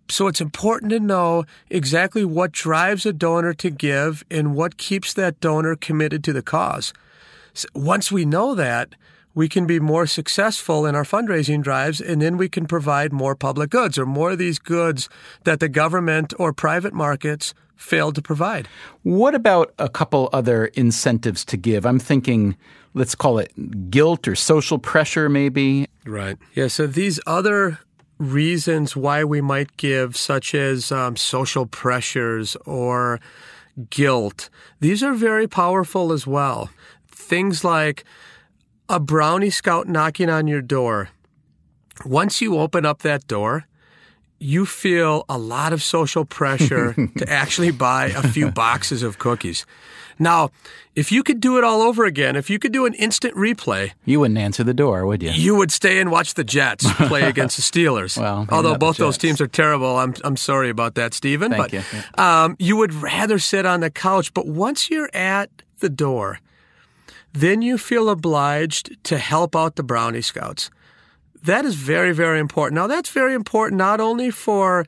So 0.08 0.28
it's 0.28 0.40
important 0.40 0.90
to 0.92 1.00
know 1.00 1.44
exactly 1.68 2.24
what 2.24 2.52
drives 2.52 3.04
a 3.04 3.12
donor 3.12 3.52
to 3.54 3.70
give 3.70 4.24
and 4.30 4.54
what 4.54 4.76
keeps 4.76 5.12
that 5.14 5.40
donor 5.40 5.74
committed 5.74 6.22
to 6.24 6.32
the 6.32 6.42
cause. 6.42 6.92
So 7.52 7.68
once 7.74 8.12
we 8.12 8.24
know 8.24 8.54
that, 8.54 8.94
we 9.37 9.49
can 9.49 9.67
be 9.67 9.79
more 9.79 10.06
successful 10.06 10.87
in 10.87 10.97
our 10.97 11.05
fundraising 11.05 11.62
drives 11.62 12.00
and 12.00 12.23
then 12.23 12.38
we 12.38 12.49
can 12.49 12.67
provide 12.67 13.12
more 13.12 13.37
public 13.37 13.69
goods 13.69 13.99
or 13.99 14.07
more 14.07 14.31
of 14.31 14.38
these 14.38 14.59
goods 14.59 15.11
that 15.45 15.61
the 15.61 15.69
government 15.69 16.33
or 16.38 16.55
private 16.55 16.95
markets 16.95 17.52
failed 17.76 18.14
to 18.14 18.23
provide. 18.23 18.66
What 19.02 19.35
about 19.35 19.75
a 19.78 19.90
couple 19.90 20.31
other 20.33 20.64
incentives 20.64 21.45
to 21.45 21.59
give? 21.59 21.85
I'm 21.85 21.99
thinking, 21.99 22.57
let's 22.95 23.14
call 23.14 23.38
it 23.38 23.90
guilt 23.90 24.26
or 24.26 24.35
social 24.35 24.78
pressure, 24.78 25.28
maybe. 25.28 25.87
Right. 26.07 26.38
Yeah. 26.55 26.69
So 26.69 26.87
these 26.87 27.21
other 27.26 27.78
reasons 28.19 28.97
why 28.97 29.23
we 29.23 29.43
might 29.43 29.76
give, 29.76 30.16
such 30.16 30.55
as 30.55 30.90
um, 30.90 31.14
social 31.14 31.66
pressures 31.66 32.57
or 32.64 33.21
guilt, 33.90 34.49
these 34.81 35.02
are 35.02 35.12
very 35.12 35.47
powerful 35.47 36.11
as 36.11 36.26
well. 36.26 36.71
Things 37.07 37.62
like, 37.62 38.05
a 38.88 39.00
brownie 39.00 39.50
scout 39.50 39.88
knocking 39.88 40.31
on 40.31 40.47
your 40.47 40.62
door, 40.62 41.11
once 42.05 42.40
you 42.40 42.59
open 42.59 42.85
up 42.85 43.02
that 43.02 43.26
door, 43.26 43.66
you 44.38 44.66
feel 44.66 45.25
a 45.28 45.38
lot 45.38 45.73
of 45.73 45.83
social 45.83 46.25
pressure 46.25 46.93
to 47.16 47.28
actually 47.28 47.71
buy 47.71 48.07
a 48.07 48.23
few 48.23 48.50
boxes 48.50 49.02
of 49.02 49.19
cookies. 49.19 49.64
Now, 50.19 50.50
if 50.95 51.12
you 51.12 51.23
could 51.23 51.40
do 51.40 51.59
it 51.59 51.64
all 51.64 51.83
over 51.83 52.07
again, 52.07 52.37
if 52.37 52.49
you 52.49 52.59
could 52.59 52.73
do 52.73 52.87
an 52.87 52.95
instant 52.95 53.35
replay, 53.35 53.93
you 54.07 54.21
wouldn't 54.21 54.38
answer 54.38 54.64
the 54.64 54.73
door, 54.73 55.05
would 55.05 55.23
you? 55.23 55.31
You 55.31 55.57
would 55.57 55.71
stay 55.71 56.00
and 56.00 56.11
watch 56.11 56.35
the 56.35 56.45
Jets 56.45 56.90
play 57.07 57.23
against 57.28 57.57
the 57.57 57.62
Steelers. 57.62 58.16
well, 58.19 58.47
although 58.50 58.76
both 58.76 58.97
those 58.97 59.19
teams 59.19 59.40
are 59.43 59.47
terrible, 59.47 59.99
I'm 59.99 60.14
I'm 60.25 60.37
sorry 60.37 60.71
about 60.71 60.95
that, 60.95 61.12
Stephen. 61.12 61.50
Thank 61.50 61.64
but 61.64 61.73
you. 61.73 61.83
Um, 62.16 62.57
you 62.59 62.76
would 62.76 62.95
rather 62.95 63.38
sit 63.38 63.66
on 63.66 63.81
the 63.81 63.90
couch. 63.90 64.33
But 64.33 64.47
once 64.47 64.88
you're 64.88 65.11
at 65.12 65.50
the 65.81 65.90
door, 65.90 66.40
then 67.37 67.61
you 67.61 67.76
feel 67.76 68.09
obliged 68.09 68.97
to 69.05 69.19
help 69.19 69.55
out 69.55 69.76
the 69.76 69.83
Brownie 69.83 70.23
Scouts. 70.23 70.71
That 71.43 71.66
is 71.66 71.75
very, 71.75 72.12
very 72.12 72.40
important. 72.40 72.76
Now, 72.76 72.87
that's 72.87 73.11
very 73.11 73.35
important 73.35 73.78
not 73.78 74.00
only 74.00 74.31
for 74.31 74.87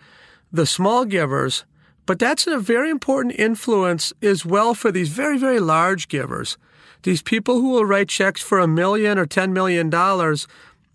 the 0.50 0.64
small 0.64 1.04
givers, 1.04 1.66
but 2.06 2.18
that's 2.18 2.46
a 2.46 2.58
very 2.58 2.88
important 2.88 3.38
influence 3.38 4.14
as 4.22 4.46
well 4.46 4.72
for 4.72 4.90
these 4.90 5.10
very, 5.10 5.36
very 5.36 5.60
large 5.60 6.08
givers. 6.08 6.56
These 7.02 7.20
people 7.20 7.60
who 7.60 7.68
will 7.68 7.84
write 7.84 8.08
checks 8.08 8.40
for 8.40 8.58
a 8.58 8.66
million 8.66 9.18
or 9.18 9.26
$10 9.26 9.52
million, 9.52 9.90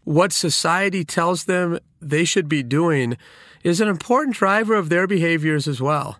what 0.06 0.34
society 0.34 1.06
tells 1.06 1.46
them 1.46 1.78
they 2.02 2.26
should 2.26 2.50
be 2.50 2.64
doing 2.64 3.16
is 3.64 3.80
an 3.80 3.88
important 3.88 4.36
driver 4.36 4.74
of 4.74 4.90
their 4.90 5.06
behaviors 5.06 5.68
as 5.68 5.80
well. 5.80 6.18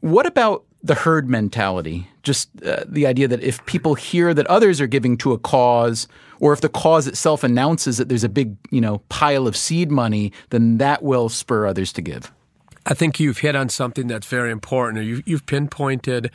What 0.00 0.24
about 0.24 0.64
the 0.82 0.94
herd 0.94 1.28
mentality, 1.28 2.08
just 2.26 2.50
uh, 2.64 2.84
the 2.86 3.06
idea 3.06 3.28
that 3.28 3.42
if 3.42 3.64
people 3.66 3.94
hear 3.94 4.34
that 4.34 4.46
others 4.48 4.80
are 4.80 4.88
giving 4.88 5.16
to 5.18 5.32
a 5.32 5.38
cause, 5.38 6.08
or 6.40 6.52
if 6.52 6.60
the 6.60 6.68
cause 6.68 7.06
itself 7.06 7.44
announces 7.44 7.96
that 7.96 8.08
there's 8.08 8.24
a 8.24 8.28
big, 8.28 8.56
you 8.70 8.80
know, 8.80 8.98
pile 9.08 9.46
of 9.46 9.56
seed 9.56 9.90
money, 9.90 10.32
then 10.50 10.78
that 10.78 11.02
will 11.02 11.28
spur 11.28 11.66
others 11.66 11.92
to 11.92 12.02
give. 12.02 12.32
I 12.84 12.94
think 12.94 13.20
you've 13.20 13.38
hit 13.38 13.54
on 13.54 13.68
something 13.68 14.08
that's 14.08 14.26
very 14.26 14.50
important. 14.50 15.04
You, 15.04 15.22
you've 15.24 15.46
pinpointed 15.46 16.30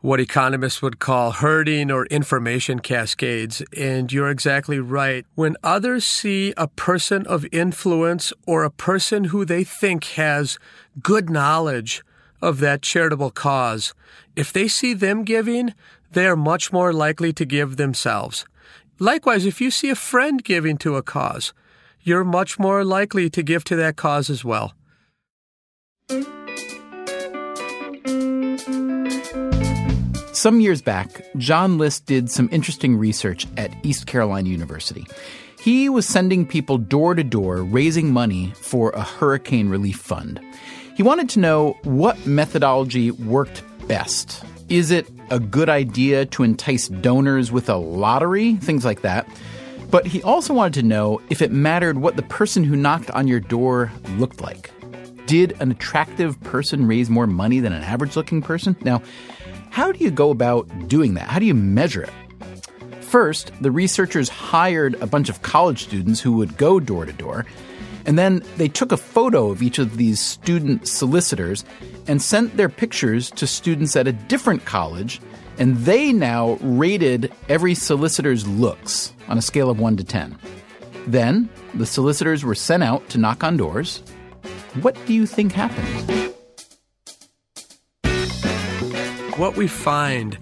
what 0.00 0.20
economists 0.20 0.82
would 0.82 0.98
call 0.98 1.30
herding 1.30 1.90
or 1.90 2.06
information 2.06 2.80
cascades. 2.80 3.62
And 3.76 4.12
you're 4.12 4.28
exactly 4.28 4.78
right. 4.78 5.24
When 5.36 5.56
others 5.62 6.04
see 6.04 6.52
a 6.56 6.68
person 6.68 7.26
of 7.26 7.46
influence 7.52 8.32
or 8.46 8.64
a 8.64 8.70
person 8.70 9.24
who 9.24 9.44
they 9.44 9.64
think 9.64 10.04
has 10.16 10.58
good 11.00 11.30
knowledge 11.30 12.02
of 12.44 12.60
that 12.60 12.82
charitable 12.82 13.30
cause, 13.30 13.94
if 14.36 14.52
they 14.52 14.68
see 14.68 14.92
them 14.92 15.24
giving, 15.24 15.72
they 16.12 16.26
are 16.26 16.36
much 16.36 16.72
more 16.72 16.92
likely 16.92 17.32
to 17.32 17.44
give 17.44 17.76
themselves. 17.76 18.44
Likewise, 18.98 19.46
if 19.46 19.60
you 19.60 19.70
see 19.70 19.90
a 19.90 19.96
friend 19.96 20.44
giving 20.44 20.76
to 20.78 20.96
a 20.96 21.02
cause, 21.02 21.54
you're 22.02 22.22
much 22.22 22.58
more 22.58 22.84
likely 22.84 23.30
to 23.30 23.42
give 23.42 23.64
to 23.64 23.76
that 23.76 23.96
cause 23.96 24.28
as 24.28 24.44
well. 24.44 24.74
Some 30.32 30.60
years 30.60 30.82
back, 30.82 31.24
John 31.38 31.78
List 31.78 32.04
did 32.04 32.30
some 32.30 32.50
interesting 32.52 32.98
research 32.98 33.46
at 33.56 33.72
East 33.82 34.06
Carolina 34.06 34.50
University. 34.50 35.06
He 35.58 35.88
was 35.88 36.06
sending 36.06 36.46
people 36.46 36.76
door 36.76 37.14
to 37.14 37.24
door 37.24 37.62
raising 37.62 38.12
money 38.12 38.52
for 38.54 38.90
a 38.90 39.00
hurricane 39.00 39.70
relief 39.70 39.96
fund. 39.96 40.38
He 40.96 41.02
wanted 41.02 41.28
to 41.30 41.40
know 41.40 41.76
what 41.82 42.24
methodology 42.24 43.10
worked 43.10 43.64
best. 43.88 44.44
Is 44.68 44.92
it 44.92 45.08
a 45.28 45.40
good 45.40 45.68
idea 45.68 46.24
to 46.26 46.44
entice 46.44 46.86
donors 46.86 47.50
with 47.50 47.68
a 47.68 47.76
lottery? 47.76 48.54
Things 48.56 48.84
like 48.84 49.02
that. 49.02 49.26
But 49.90 50.06
he 50.06 50.22
also 50.22 50.54
wanted 50.54 50.74
to 50.74 50.86
know 50.86 51.20
if 51.30 51.42
it 51.42 51.50
mattered 51.50 51.98
what 51.98 52.14
the 52.14 52.22
person 52.22 52.62
who 52.62 52.76
knocked 52.76 53.10
on 53.10 53.26
your 53.26 53.40
door 53.40 53.90
looked 54.18 54.40
like. 54.40 54.70
Did 55.26 55.60
an 55.60 55.72
attractive 55.72 56.40
person 56.42 56.86
raise 56.86 57.10
more 57.10 57.26
money 57.26 57.58
than 57.58 57.72
an 57.72 57.82
average 57.82 58.14
looking 58.14 58.40
person? 58.40 58.76
Now, 58.82 59.02
how 59.70 59.90
do 59.90 59.98
you 59.98 60.12
go 60.12 60.30
about 60.30 60.86
doing 60.86 61.14
that? 61.14 61.28
How 61.28 61.40
do 61.40 61.46
you 61.46 61.54
measure 61.54 62.02
it? 62.02 62.12
First, 63.00 63.52
the 63.60 63.70
researchers 63.70 64.28
hired 64.28 64.94
a 65.02 65.06
bunch 65.06 65.28
of 65.28 65.42
college 65.42 65.82
students 65.82 66.20
who 66.20 66.32
would 66.32 66.56
go 66.56 66.78
door 66.78 67.04
to 67.04 67.12
door, 67.12 67.46
and 68.06 68.18
then 68.18 68.42
they 68.56 68.68
took 68.68 68.92
a 68.92 68.96
photo 68.96 69.50
of 69.50 69.62
each 69.62 69.78
of 69.78 69.96
these 69.96 70.20
student 70.20 70.86
solicitors 70.88 71.64
and 72.06 72.20
sent 72.20 72.56
their 72.56 72.68
pictures 72.68 73.30
to 73.32 73.46
students 73.46 73.96
at 73.96 74.06
a 74.06 74.12
different 74.12 74.64
college, 74.64 75.20
and 75.58 75.76
they 75.78 76.12
now 76.12 76.58
rated 76.60 77.32
every 77.48 77.74
solicitor's 77.74 78.46
looks 78.46 79.12
on 79.28 79.38
a 79.38 79.42
scale 79.42 79.70
of 79.70 79.78
1 79.78 79.96
to 79.96 80.04
10. 80.04 80.38
Then, 81.06 81.48
the 81.74 81.86
solicitors 81.86 82.44
were 82.44 82.54
sent 82.54 82.82
out 82.82 83.08
to 83.10 83.18
knock 83.18 83.44
on 83.44 83.56
doors. 83.56 83.98
What 84.80 84.96
do 85.06 85.14
you 85.14 85.26
think 85.26 85.52
happened? 85.52 86.24
what 89.38 89.56
we 89.56 89.66
find 89.66 90.38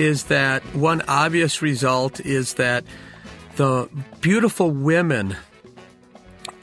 is 0.00 0.24
that 0.24 0.62
one 0.74 1.02
obvious 1.06 1.62
result 1.62 2.18
is 2.20 2.54
that 2.54 2.84
the 3.56 3.88
beautiful 4.20 4.70
women 4.70 5.36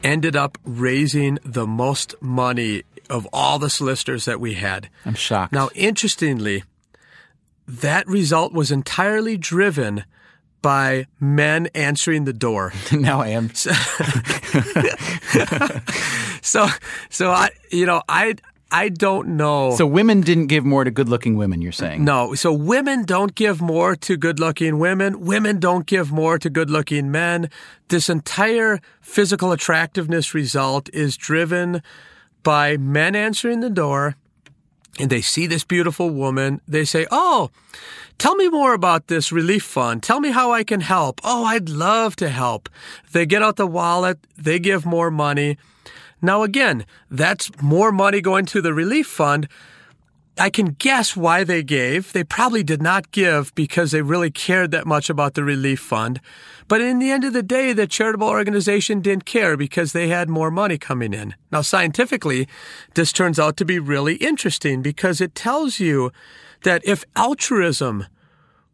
ended 0.06 0.36
up 0.36 0.56
raising 0.64 1.38
the 1.44 1.66
most 1.66 2.14
money 2.22 2.84
of 3.10 3.26
all 3.32 3.58
the 3.58 3.68
solicitors 3.68 4.24
that 4.24 4.38
we 4.38 4.54
had. 4.54 4.88
I'm 5.04 5.14
shocked. 5.14 5.52
Now, 5.52 5.68
interestingly, 5.74 6.62
that 7.66 8.06
result 8.06 8.52
was 8.52 8.70
entirely 8.70 9.36
driven 9.36 10.04
by 10.62 11.06
men 11.18 11.66
answering 11.74 12.24
the 12.24 12.32
door. 12.32 12.72
now 12.92 13.20
I 13.20 13.28
am. 13.28 13.52
so, 16.40 16.68
so 17.10 17.30
I, 17.32 17.50
you 17.72 17.84
know, 17.86 18.00
I, 18.08 18.36
I 18.70 18.88
don't 18.88 19.36
know. 19.36 19.74
So 19.76 19.86
women 19.86 20.22
didn't 20.22 20.48
give 20.48 20.64
more 20.64 20.82
to 20.82 20.90
good-looking 20.90 21.36
women, 21.36 21.62
you're 21.62 21.70
saying? 21.70 22.04
No. 22.04 22.34
So 22.34 22.52
women 22.52 23.04
don't 23.04 23.34
give 23.34 23.60
more 23.60 23.94
to 23.94 24.16
good-looking 24.16 24.78
women. 24.78 25.20
Women 25.20 25.60
don't 25.60 25.86
give 25.86 26.10
more 26.10 26.38
to 26.38 26.50
good-looking 26.50 27.10
men. 27.10 27.48
This 27.88 28.08
entire 28.08 28.80
physical 29.00 29.52
attractiveness 29.52 30.34
result 30.34 30.90
is 30.92 31.16
driven 31.16 31.80
by 32.42 32.76
men 32.76 33.14
answering 33.14 33.60
the 33.60 33.70
door 33.70 34.16
and 34.98 35.10
they 35.10 35.20
see 35.20 35.46
this 35.46 35.64
beautiful 35.64 36.10
woman. 36.10 36.60
They 36.66 36.84
say, 36.84 37.06
"Oh, 37.10 37.50
tell 38.18 38.34
me 38.34 38.48
more 38.48 38.72
about 38.72 39.08
this 39.08 39.30
relief 39.30 39.62
fund. 39.62 40.02
Tell 40.02 40.20
me 40.20 40.30
how 40.30 40.52
I 40.52 40.64
can 40.64 40.80
help." 40.80 41.20
"Oh, 41.22 41.44
I'd 41.44 41.68
love 41.68 42.16
to 42.16 42.28
help." 42.28 42.68
They 43.12 43.26
get 43.26 43.42
out 43.42 43.56
the 43.56 43.66
wallet, 43.66 44.18
they 44.36 44.58
give 44.58 44.86
more 44.86 45.10
money 45.10 45.58
now, 46.22 46.42
again, 46.42 46.86
that's 47.10 47.50
more 47.62 47.92
money 47.92 48.20
going 48.20 48.46
to 48.46 48.62
the 48.62 48.72
relief 48.72 49.06
fund. 49.06 49.48
I 50.38 50.50
can 50.50 50.72
guess 50.78 51.16
why 51.16 51.44
they 51.44 51.62
gave. 51.62 52.12
They 52.12 52.24
probably 52.24 52.62
did 52.62 52.82
not 52.82 53.10
give 53.10 53.54
because 53.54 53.90
they 53.90 54.02
really 54.02 54.30
cared 54.30 54.70
that 54.70 54.86
much 54.86 55.08
about 55.08 55.34
the 55.34 55.44
relief 55.44 55.80
fund. 55.80 56.20
But 56.68 56.80
in 56.80 56.98
the 56.98 57.10
end 57.10 57.24
of 57.24 57.32
the 57.32 57.42
day, 57.42 57.72
the 57.72 57.86
charitable 57.86 58.28
organization 58.28 59.00
didn't 59.00 59.24
care 59.24 59.56
because 59.56 59.92
they 59.92 60.08
had 60.08 60.28
more 60.28 60.50
money 60.50 60.76
coming 60.78 61.14
in. 61.14 61.34
Now, 61.50 61.62
scientifically, 61.62 62.48
this 62.94 63.12
turns 63.12 63.38
out 63.38 63.56
to 63.58 63.64
be 63.64 63.78
really 63.78 64.16
interesting 64.16 64.82
because 64.82 65.20
it 65.20 65.34
tells 65.34 65.80
you 65.80 66.12
that 66.64 66.82
if 66.84 67.04
altruism 67.14 68.06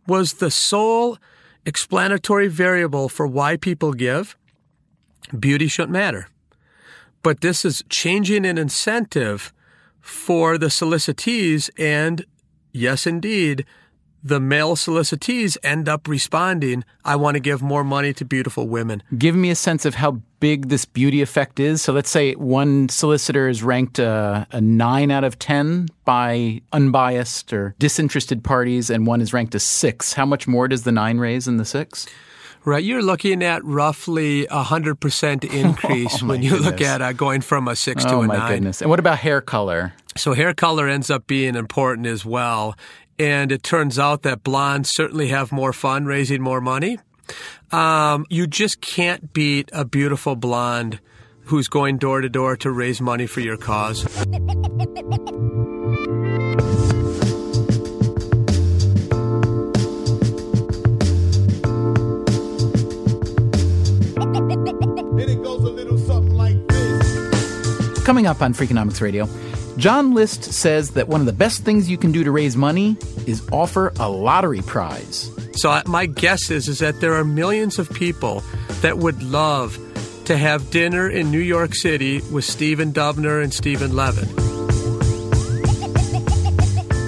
was 0.06 0.34
the 0.34 0.50
sole 0.50 1.18
explanatory 1.64 2.48
variable 2.48 3.08
for 3.08 3.26
why 3.26 3.56
people 3.56 3.92
give, 3.92 4.36
beauty 5.38 5.68
shouldn't 5.68 5.92
matter. 5.92 6.28
But 7.22 7.40
this 7.40 7.64
is 7.64 7.82
changing 7.88 8.44
an 8.44 8.58
incentive 8.58 9.52
for 10.00 10.58
the 10.58 10.66
solicitees, 10.66 11.70
and 11.78 12.24
yes, 12.72 13.06
indeed, 13.06 13.64
the 14.24 14.40
male 14.40 14.76
solicitees 14.76 15.56
end 15.62 15.88
up 15.88 16.06
responding, 16.06 16.84
I 17.04 17.16
want 17.16 17.34
to 17.34 17.40
give 17.40 17.60
more 17.60 17.82
money 17.82 18.12
to 18.14 18.24
beautiful 18.24 18.68
women. 18.68 19.02
Give 19.16 19.34
me 19.34 19.50
a 19.50 19.54
sense 19.54 19.84
of 19.84 19.96
how 19.96 20.20
big 20.38 20.68
this 20.68 20.84
beauty 20.84 21.22
effect 21.22 21.58
is. 21.58 21.82
So 21.82 21.92
let's 21.92 22.10
say 22.10 22.34
one 22.34 22.88
solicitor 22.88 23.48
is 23.48 23.62
ranked 23.62 23.98
a, 23.98 24.46
a 24.52 24.60
9 24.60 25.10
out 25.10 25.24
of 25.24 25.38
10 25.38 25.88
by 26.04 26.62
unbiased 26.72 27.52
or 27.52 27.74
disinterested 27.78 28.44
parties, 28.44 28.90
and 28.90 29.06
one 29.06 29.20
is 29.20 29.32
ranked 29.32 29.54
a 29.54 29.60
6. 29.60 30.12
How 30.12 30.26
much 30.26 30.46
more 30.46 30.68
does 30.68 30.84
the 30.84 30.92
9 30.92 31.18
raise 31.18 31.46
than 31.46 31.56
the 31.56 31.64
6? 31.64 32.06
Right, 32.64 32.84
you're 32.84 33.02
looking 33.02 33.42
at 33.42 33.64
roughly 33.64 34.46
a 34.46 34.62
hundred 34.62 35.00
percent 35.00 35.44
increase 35.52 36.22
oh, 36.22 36.26
when 36.26 36.42
you 36.42 36.50
goodness. 36.50 36.70
look 36.70 36.80
at 36.80 37.02
uh, 37.02 37.12
going 37.12 37.40
from 37.40 37.66
a 37.66 37.74
six 37.74 38.04
oh, 38.06 38.10
to 38.10 38.16
a 38.18 38.26
my 38.26 38.36
nine. 38.36 38.52
goodness! 38.52 38.80
And 38.80 38.90
what 38.90 39.00
about 39.00 39.18
hair 39.18 39.40
color? 39.40 39.94
So 40.16 40.32
hair 40.32 40.54
color 40.54 40.88
ends 40.88 41.10
up 41.10 41.26
being 41.26 41.56
important 41.56 42.06
as 42.06 42.24
well, 42.24 42.76
and 43.18 43.50
it 43.50 43.64
turns 43.64 43.98
out 43.98 44.22
that 44.22 44.44
blondes 44.44 44.90
certainly 44.92 45.28
have 45.28 45.50
more 45.50 45.72
fun 45.72 46.04
raising 46.04 46.40
more 46.40 46.60
money. 46.60 46.98
Um, 47.72 48.26
you 48.30 48.46
just 48.46 48.80
can't 48.80 49.32
beat 49.32 49.70
a 49.72 49.84
beautiful 49.84 50.36
blonde 50.36 51.00
who's 51.46 51.66
going 51.68 51.98
door 51.98 52.20
to 52.20 52.28
door 52.28 52.56
to 52.58 52.70
raise 52.70 53.00
money 53.00 53.26
for 53.26 53.40
your 53.40 53.56
cause. 53.56 54.06
Coming 68.12 68.26
up 68.26 68.42
on 68.42 68.52
Freakonomics 68.52 69.00
Radio, 69.00 69.26
John 69.78 70.12
List 70.12 70.44
says 70.44 70.90
that 70.90 71.08
one 71.08 71.20
of 71.20 71.26
the 71.26 71.32
best 71.32 71.64
things 71.64 71.88
you 71.88 71.96
can 71.96 72.12
do 72.12 72.22
to 72.22 72.30
raise 72.30 72.58
money 72.58 72.98
is 73.26 73.42
offer 73.50 73.90
a 73.98 74.06
lottery 74.06 74.60
prize. 74.60 75.30
So 75.54 75.80
my 75.86 76.04
guess 76.04 76.50
is 76.50 76.68
is 76.68 76.80
that 76.80 77.00
there 77.00 77.14
are 77.14 77.24
millions 77.24 77.78
of 77.78 77.88
people 77.88 78.42
that 78.82 78.98
would 78.98 79.22
love 79.22 79.78
to 80.26 80.36
have 80.36 80.70
dinner 80.70 81.08
in 81.08 81.30
New 81.30 81.38
York 81.38 81.74
City 81.74 82.20
with 82.30 82.44
Stephen 82.44 82.92
Dubner 82.92 83.42
and 83.42 83.50
Stephen 83.50 83.96
Levitt. 83.96 84.28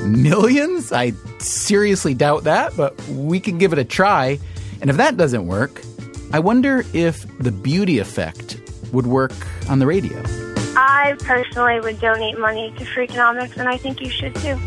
Millions? 0.07 0.91
I 0.91 1.13
seriously 1.39 2.15
doubt 2.15 2.45
that, 2.45 2.75
but 2.79 2.99
we 3.09 3.41
can 3.41 3.59
give 3.59 3.75
it 3.75 3.79
a 3.79 3.85
try. 3.85 4.39
And 4.81 4.89
if 4.89 4.97
that 4.97 5.19
doesn't 5.19 5.47
work, 5.47 5.83
I 6.33 6.39
wonder 6.39 6.83
if 6.95 7.27
the 7.41 7.53
beauty 7.53 7.99
effect 7.99 8.59
would 8.95 9.07
work 9.07 9.35
on 9.69 9.81
the 9.81 9.87
radio. 9.87 10.54
I 10.87 11.17
personally 11.19 11.81
would 11.81 11.99
donate 11.99 12.39
money 12.39 12.71
to 12.77 12.85
Freakonomics, 12.85 13.57
and 13.57 13.67
I 13.67 13.79
think 13.79 14.03
you 14.03 14.11
should 14.11 14.35
too. 14.35 14.59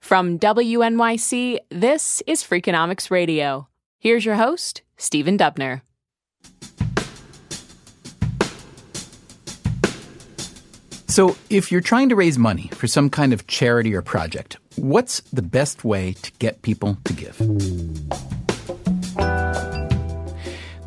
From 0.00 0.38
WNYC, 0.38 1.58
this 1.68 2.22
is 2.26 2.42
Freakonomics 2.42 3.10
Radio. 3.10 3.68
Here's 3.98 4.24
your 4.24 4.36
host, 4.36 4.80
Stephen 4.96 5.36
Dubner. 5.36 5.82
So, 11.14 11.36
if 11.48 11.70
you're 11.70 11.80
trying 11.80 12.08
to 12.08 12.16
raise 12.16 12.40
money 12.40 12.68
for 12.72 12.88
some 12.88 13.08
kind 13.08 13.32
of 13.32 13.46
charity 13.46 13.94
or 13.94 14.02
project, 14.02 14.56
what's 14.74 15.20
the 15.32 15.42
best 15.42 15.84
way 15.84 16.14
to 16.14 16.32
get 16.40 16.62
people 16.62 16.98
to 17.04 17.12
give? 17.12 17.38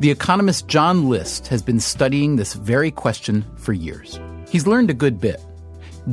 The 0.00 0.10
economist 0.10 0.68
John 0.68 1.08
List 1.08 1.48
has 1.48 1.62
been 1.62 1.80
studying 1.80 2.36
this 2.36 2.52
very 2.52 2.90
question 2.90 3.42
for 3.56 3.72
years. 3.72 4.20
He's 4.50 4.66
learned 4.66 4.90
a 4.90 4.92
good 4.92 5.18
bit. 5.18 5.40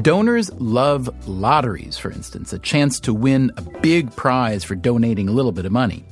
Donors 0.01 0.49
love 0.61 1.09
lotteries, 1.27 1.97
for 1.97 2.09
instance, 2.09 2.53
a 2.53 2.59
chance 2.59 3.01
to 3.01 3.13
win 3.13 3.51
a 3.57 3.63
big 3.81 4.15
prize 4.15 4.63
for 4.63 4.75
donating 4.75 5.27
a 5.27 5.33
little 5.33 5.51
bit 5.51 5.65
of 5.65 5.73
money. 5.73 6.05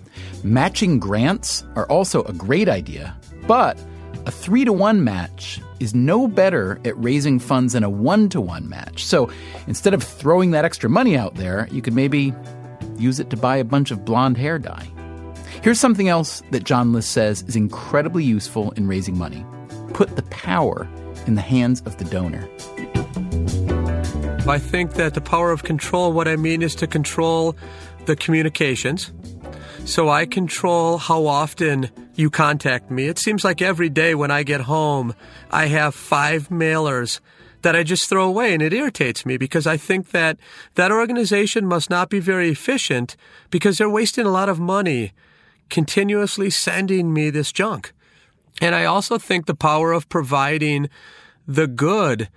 Matching 0.44 1.00
grants 1.00 1.64
are 1.78 1.88
also 1.88 2.22
a 2.24 2.34
great 2.34 2.68
idea, 2.68 3.16
but 3.48 3.80
a 4.26 4.32
three 4.32 4.66
to 4.66 4.74
one 4.74 5.04
match 5.04 5.60
is 5.80 5.94
no 5.94 6.28
better 6.28 6.80
at 6.86 6.98
raising 7.02 7.40
funds 7.40 7.74
than 7.74 7.84
a 7.84 7.90
one 7.90 8.30
to 8.30 8.40
one 8.40 8.70
match. 8.70 9.04
So 9.06 9.30
instead 9.68 9.94
of 9.94 10.04
throwing 10.04 10.52
that 10.52 10.66
extra 10.66 10.90
money 10.90 11.18
out 11.18 11.36
there, 11.36 11.68
you 11.72 11.82
could 11.82 11.94
maybe 11.94 12.34
use 12.98 13.20
it 13.20 13.30
to 13.32 13.38
buy 13.38 13.58
a 13.58 13.64
bunch 13.64 13.92
of 13.92 14.06
blonde 14.06 14.38
hair 14.38 14.60
dye. 14.60 14.88
Here's 15.62 15.80
something 15.80 16.10
else 16.10 16.42
that 16.52 16.64
John 16.64 16.94
List 16.94 17.12
says 17.12 17.44
is 17.44 17.56
incredibly 17.56 18.24
useful 18.24 18.72
in 18.72 18.88
raising 18.88 19.18
money 19.18 19.46
put 19.94 20.16
the 20.16 20.24
power 20.24 20.88
in 21.28 21.36
the 21.36 21.42
hands 21.42 21.82
of 21.86 21.98
the 21.98 22.06
donor. 22.06 22.48
I 24.50 24.58
think 24.60 24.96
that 24.96 25.14
the 25.14 25.22
power 25.22 25.52
of 25.52 25.64
control, 25.64 26.12
what 26.12 26.28
I 26.28 26.36
mean 26.36 26.62
is 26.62 26.76
to 26.76 26.88
control 26.88 27.56
the 28.06 28.16
communications. 28.16 29.14
So 29.86 30.10
I 30.10 30.26
control 30.26 30.98
how 30.98 31.28
often 31.28 31.90
you 32.16 32.30
contact 32.30 32.90
me. 32.90 33.08
It 33.08 33.20
seems 33.20 33.44
like 33.44 33.62
every 33.62 33.90
day 33.90 34.16
when 34.16 34.32
I 34.32 34.44
get 34.44 34.62
home, 34.62 35.14
I 35.52 35.68
have 35.68 35.94
five 35.94 36.50
mailers 36.50 37.20
that 37.64 37.76
I 37.76 37.84
just 37.84 38.10
throw 38.10 38.26
away 38.26 38.54
and 38.54 38.62
it 38.62 38.74
irritates 38.74 39.26
me 39.26 39.38
because 39.38 39.68
I 39.68 39.78
think 39.78 40.12
that 40.12 40.38
that 40.76 40.92
organization 40.92 41.66
must 41.66 41.90
not 41.90 42.10
be 42.10 42.20
very 42.20 42.50
efficient 42.50 43.16
because 43.50 43.78
they're 43.78 43.90
wasting 43.90 44.26
a 44.26 44.32
lot 44.32 44.50
of 44.50 44.60
money 44.60 45.12
continuously 45.70 46.50
sending 46.50 47.14
me 47.14 47.30
this 47.30 47.52
junk. 47.52 47.94
And 48.62 48.76
I 48.76 48.86
also 48.86 49.18
think 49.18 49.46
the 49.46 49.56
power 49.56 49.92
of 49.92 50.10
providing 50.10 50.90
the 51.48 51.68
good 51.68 52.30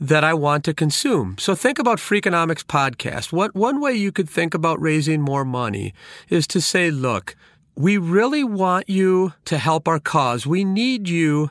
that 0.00 0.24
I 0.24 0.32
want 0.32 0.64
to 0.64 0.74
consume. 0.74 1.36
So 1.38 1.54
think 1.54 1.78
about 1.78 1.98
Freakonomics 1.98 2.64
podcast. 2.64 3.32
What 3.32 3.54
one 3.54 3.80
way 3.80 3.92
you 3.92 4.10
could 4.10 4.30
think 4.30 4.54
about 4.54 4.80
raising 4.80 5.20
more 5.20 5.44
money 5.44 5.92
is 6.30 6.46
to 6.48 6.60
say, 6.60 6.90
look, 6.90 7.36
we 7.76 7.98
really 7.98 8.42
want 8.42 8.88
you 8.88 9.34
to 9.44 9.58
help 9.58 9.86
our 9.86 10.00
cause. 10.00 10.46
We 10.46 10.64
need 10.64 11.08
you 11.08 11.50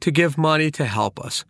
to 0.00 0.10
give 0.12 0.38
money 0.38 0.70
to 0.70 0.84
help 0.84 1.18
us. 1.18 1.44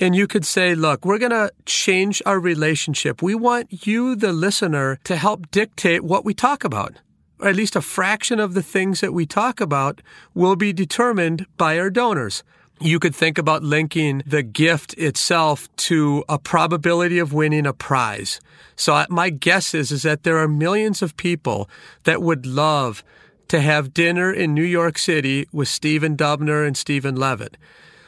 And 0.00 0.16
you 0.16 0.26
could 0.26 0.44
say, 0.44 0.74
look, 0.74 1.04
we're 1.04 1.18
going 1.18 1.30
to 1.30 1.52
change 1.64 2.20
our 2.26 2.40
relationship. 2.40 3.22
We 3.22 3.36
want 3.36 3.86
you, 3.86 4.16
the 4.16 4.32
listener, 4.32 4.98
to 5.04 5.16
help 5.16 5.50
dictate 5.52 6.02
what 6.02 6.24
we 6.24 6.34
talk 6.34 6.64
about. 6.64 6.96
Or 7.40 7.48
at 7.48 7.56
least 7.56 7.76
a 7.76 7.80
fraction 7.80 8.40
of 8.40 8.54
the 8.54 8.62
things 8.62 9.00
that 9.00 9.12
we 9.12 9.24
talk 9.24 9.60
about 9.60 10.02
will 10.34 10.56
be 10.56 10.72
determined 10.72 11.46
by 11.56 11.78
our 11.78 11.90
donors. 11.90 12.42
You 12.80 13.00
could 13.00 13.14
think 13.14 13.38
about 13.38 13.64
linking 13.64 14.22
the 14.24 14.42
gift 14.42 14.94
itself 14.94 15.68
to 15.88 16.24
a 16.28 16.38
probability 16.38 17.18
of 17.18 17.32
winning 17.32 17.66
a 17.66 17.72
prize. 17.72 18.40
So 18.76 19.04
my 19.08 19.30
guess 19.30 19.74
is, 19.74 19.90
is 19.90 20.02
that 20.02 20.22
there 20.22 20.38
are 20.38 20.46
millions 20.46 21.02
of 21.02 21.16
people 21.16 21.68
that 22.04 22.22
would 22.22 22.46
love 22.46 23.02
to 23.48 23.60
have 23.60 23.94
dinner 23.94 24.32
in 24.32 24.54
New 24.54 24.62
York 24.62 24.98
City 24.98 25.48
with 25.50 25.68
Stephen 25.68 26.16
Dubner 26.16 26.66
and 26.66 26.76
Stephen 26.76 27.16
Levitt. 27.16 27.56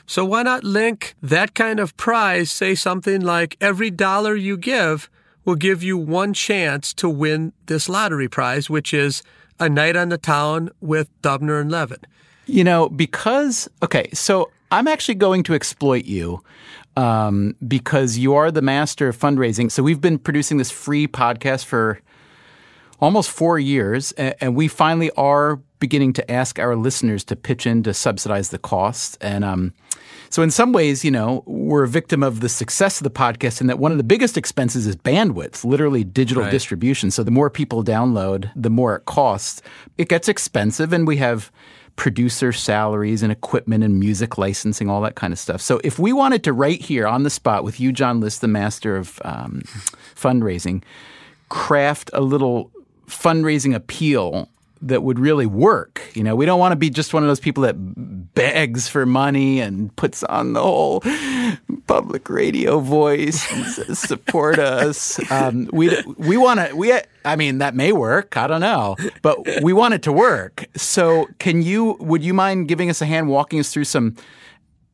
So 0.06 0.24
why 0.24 0.42
not 0.42 0.64
link 0.64 1.14
that 1.22 1.54
kind 1.54 1.80
of 1.80 1.96
prize, 1.96 2.52
say 2.52 2.74
something 2.74 3.20
like 3.20 3.56
every 3.60 3.90
dollar 3.90 4.36
you 4.36 4.56
give 4.56 5.10
will 5.44 5.54
give 5.54 5.82
you 5.82 5.96
one 5.96 6.34
chance 6.34 6.92
to 6.94 7.08
win 7.08 7.52
this 7.66 7.88
lottery 7.88 8.28
prize, 8.28 8.68
which 8.68 8.92
is 8.92 9.22
a 9.58 9.68
night 9.68 9.96
on 9.96 10.10
the 10.10 10.18
town 10.18 10.70
with 10.80 11.08
Dubner 11.22 11.60
and 11.60 11.70
Levitt. 11.70 12.06
You 12.46 12.64
know, 12.64 12.88
because, 12.88 13.68
okay, 13.82 14.10
so 14.12 14.50
I'm 14.70 14.88
actually 14.88 15.16
going 15.16 15.42
to 15.44 15.54
exploit 15.54 16.04
you 16.04 16.42
um, 16.96 17.56
because 17.66 18.18
you 18.18 18.34
are 18.34 18.50
the 18.50 18.62
master 18.62 19.08
of 19.08 19.18
fundraising. 19.18 19.70
So 19.70 19.82
we've 19.82 20.00
been 20.00 20.18
producing 20.18 20.58
this 20.58 20.70
free 20.70 21.06
podcast 21.06 21.64
for 21.64 22.00
almost 23.00 23.30
four 23.30 23.58
years, 23.58 24.12
and, 24.12 24.54
we 24.54 24.68
finally 24.68 25.10
are 25.12 25.56
beginning 25.78 26.12
to 26.12 26.30
ask 26.30 26.58
our 26.58 26.76
listeners 26.76 27.24
to 27.24 27.34
pitch 27.34 27.66
in 27.66 27.82
to 27.82 27.94
subsidize 27.94 28.50
the 28.50 28.58
cost. 28.58 29.16
And 29.22 29.42
um, 29.42 29.72
so, 30.28 30.42
in 30.42 30.50
some 30.50 30.72
ways, 30.72 31.04
you 31.04 31.10
know, 31.10 31.42
we're 31.46 31.84
a 31.84 31.88
victim 31.88 32.22
of 32.22 32.40
the 32.40 32.48
success 32.48 33.00
of 33.00 33.04
the 33.04 33.10
podcast 33.10 33.60
in 33.60 33.66
that 33.68 33.78
one 33.78 33.90
of 33.90 33.98
the 33.98 34.04
biggest 34.04 34.36
expenses 34.36 34.86
is 34.86 34.96
bandwidth, 34.96 35.64
literally 35.64 36.04
digital 36.04 36.44
right. 36.44 36.52
distribution. 36.52 37.10
So, 37.10 37.24
the 37.24 37.30
more 37.30 37.50
people 37.50 37.82
download, 37.82 38.50
the 38.54 38.70
more 38.70 38.96
it 38.96 39.06
costs. 39.06 39.62
It 39.96 40.08
gets 40.08 40.28
expensive, 40.28 40.92
and 40.92 41.06
we 41.06 41.16
have 41.16 41.50
producer 41.96 42.52
salaries 42.52 43.22
and 43.22 43.30
equipment 43.30 43.84
and 43.84 43.98
music 43.98 44.38
licensing, 44.38 44.88
all 44.88 45.00
that 45.02 45.14
kind 45.14 45.32
of 45.32 45.38
stuff. 45.38 45.60
So 45.60 45.80
if 45.84 45.98
we 45.98 46.12
wanted 46.12 46.44
to 46.44 46.52
right 46.52 46.80
here 46.80 47.06
on 47.06 47.22
the 47.22 47.30
spot 47.30 47.64
with 47.64 47.80
you, 47.80 47.92
John 47.92 48.20
List, 48.20 48.40
the 48.40 48.48
master 48.48 48.96
of 48.96 49.20
um, 49.24 49.62
fundraising, 50.14 50.82
craft 51.48 52.10
a 52.12 52.20
little 52.20 52.70
fundraising 53.06 53.74
appeal 53.74 54.48
that 54.82 55.02
would 55.02 55.18
really 55.18 55.46
work. 55.46 56.00
You 56.14 56.24
know, 56.24 56.34
we 56.34 56.46
don't 56.46 56.58
want 56.58 56.72
to 56.72 56.76
be 56.76 56.90
just 56.90 57.12
one 57.12 57.22
of 57.22 57.28
those 57.28 57.40
people 57.40 57.62
that 57.64 57.74
begs 58.34 58.88
for 58.88 59.04
money 59.04 59.60
and 59.60 59.94
puts 59.96 60.22
on 60.24 60.52
the 60.54 60.62
whole 60.62 61.02
public 61.86 62.28
radio 62.28 62.80
voice 62.80 63.50
and 63.52 63.66
says, 63.66 63.98
support 63.98 64.58
us. 64.58 65.20
Um, 65.30 65.68
we 65.72 65.96
we 66.16 66.36
want 66.36 66.60
to. 66.60 66.74
We 66.74 66.98
I 67.24 67.36
mean 67.36 67.58
that 67.58 67.74
may 67.74 67.92
work. 67.92 68.36
I 68.36 68.46
don't 68.46 68.60
know, 68.60 68.96
but 69.22 69.38
we 69.62 69.72
want 69.72 69.94
it 69.94 70.02
to 70.02 70.12
work. 70.12 70.66
So, 70.76 71.28
can 71.38 71.62
you? 71.62 71.96
Would 72.00 72.24
you 72.24 72.34
mind 72.34 72.68
giving 72.68 72.90
us 72.90 73.02
a 73.02 73.06
hand, 73.06 73.28
walking 73.28 73.60
us 73.60 73.72
through 73.72 73.84
some 73.84 74.16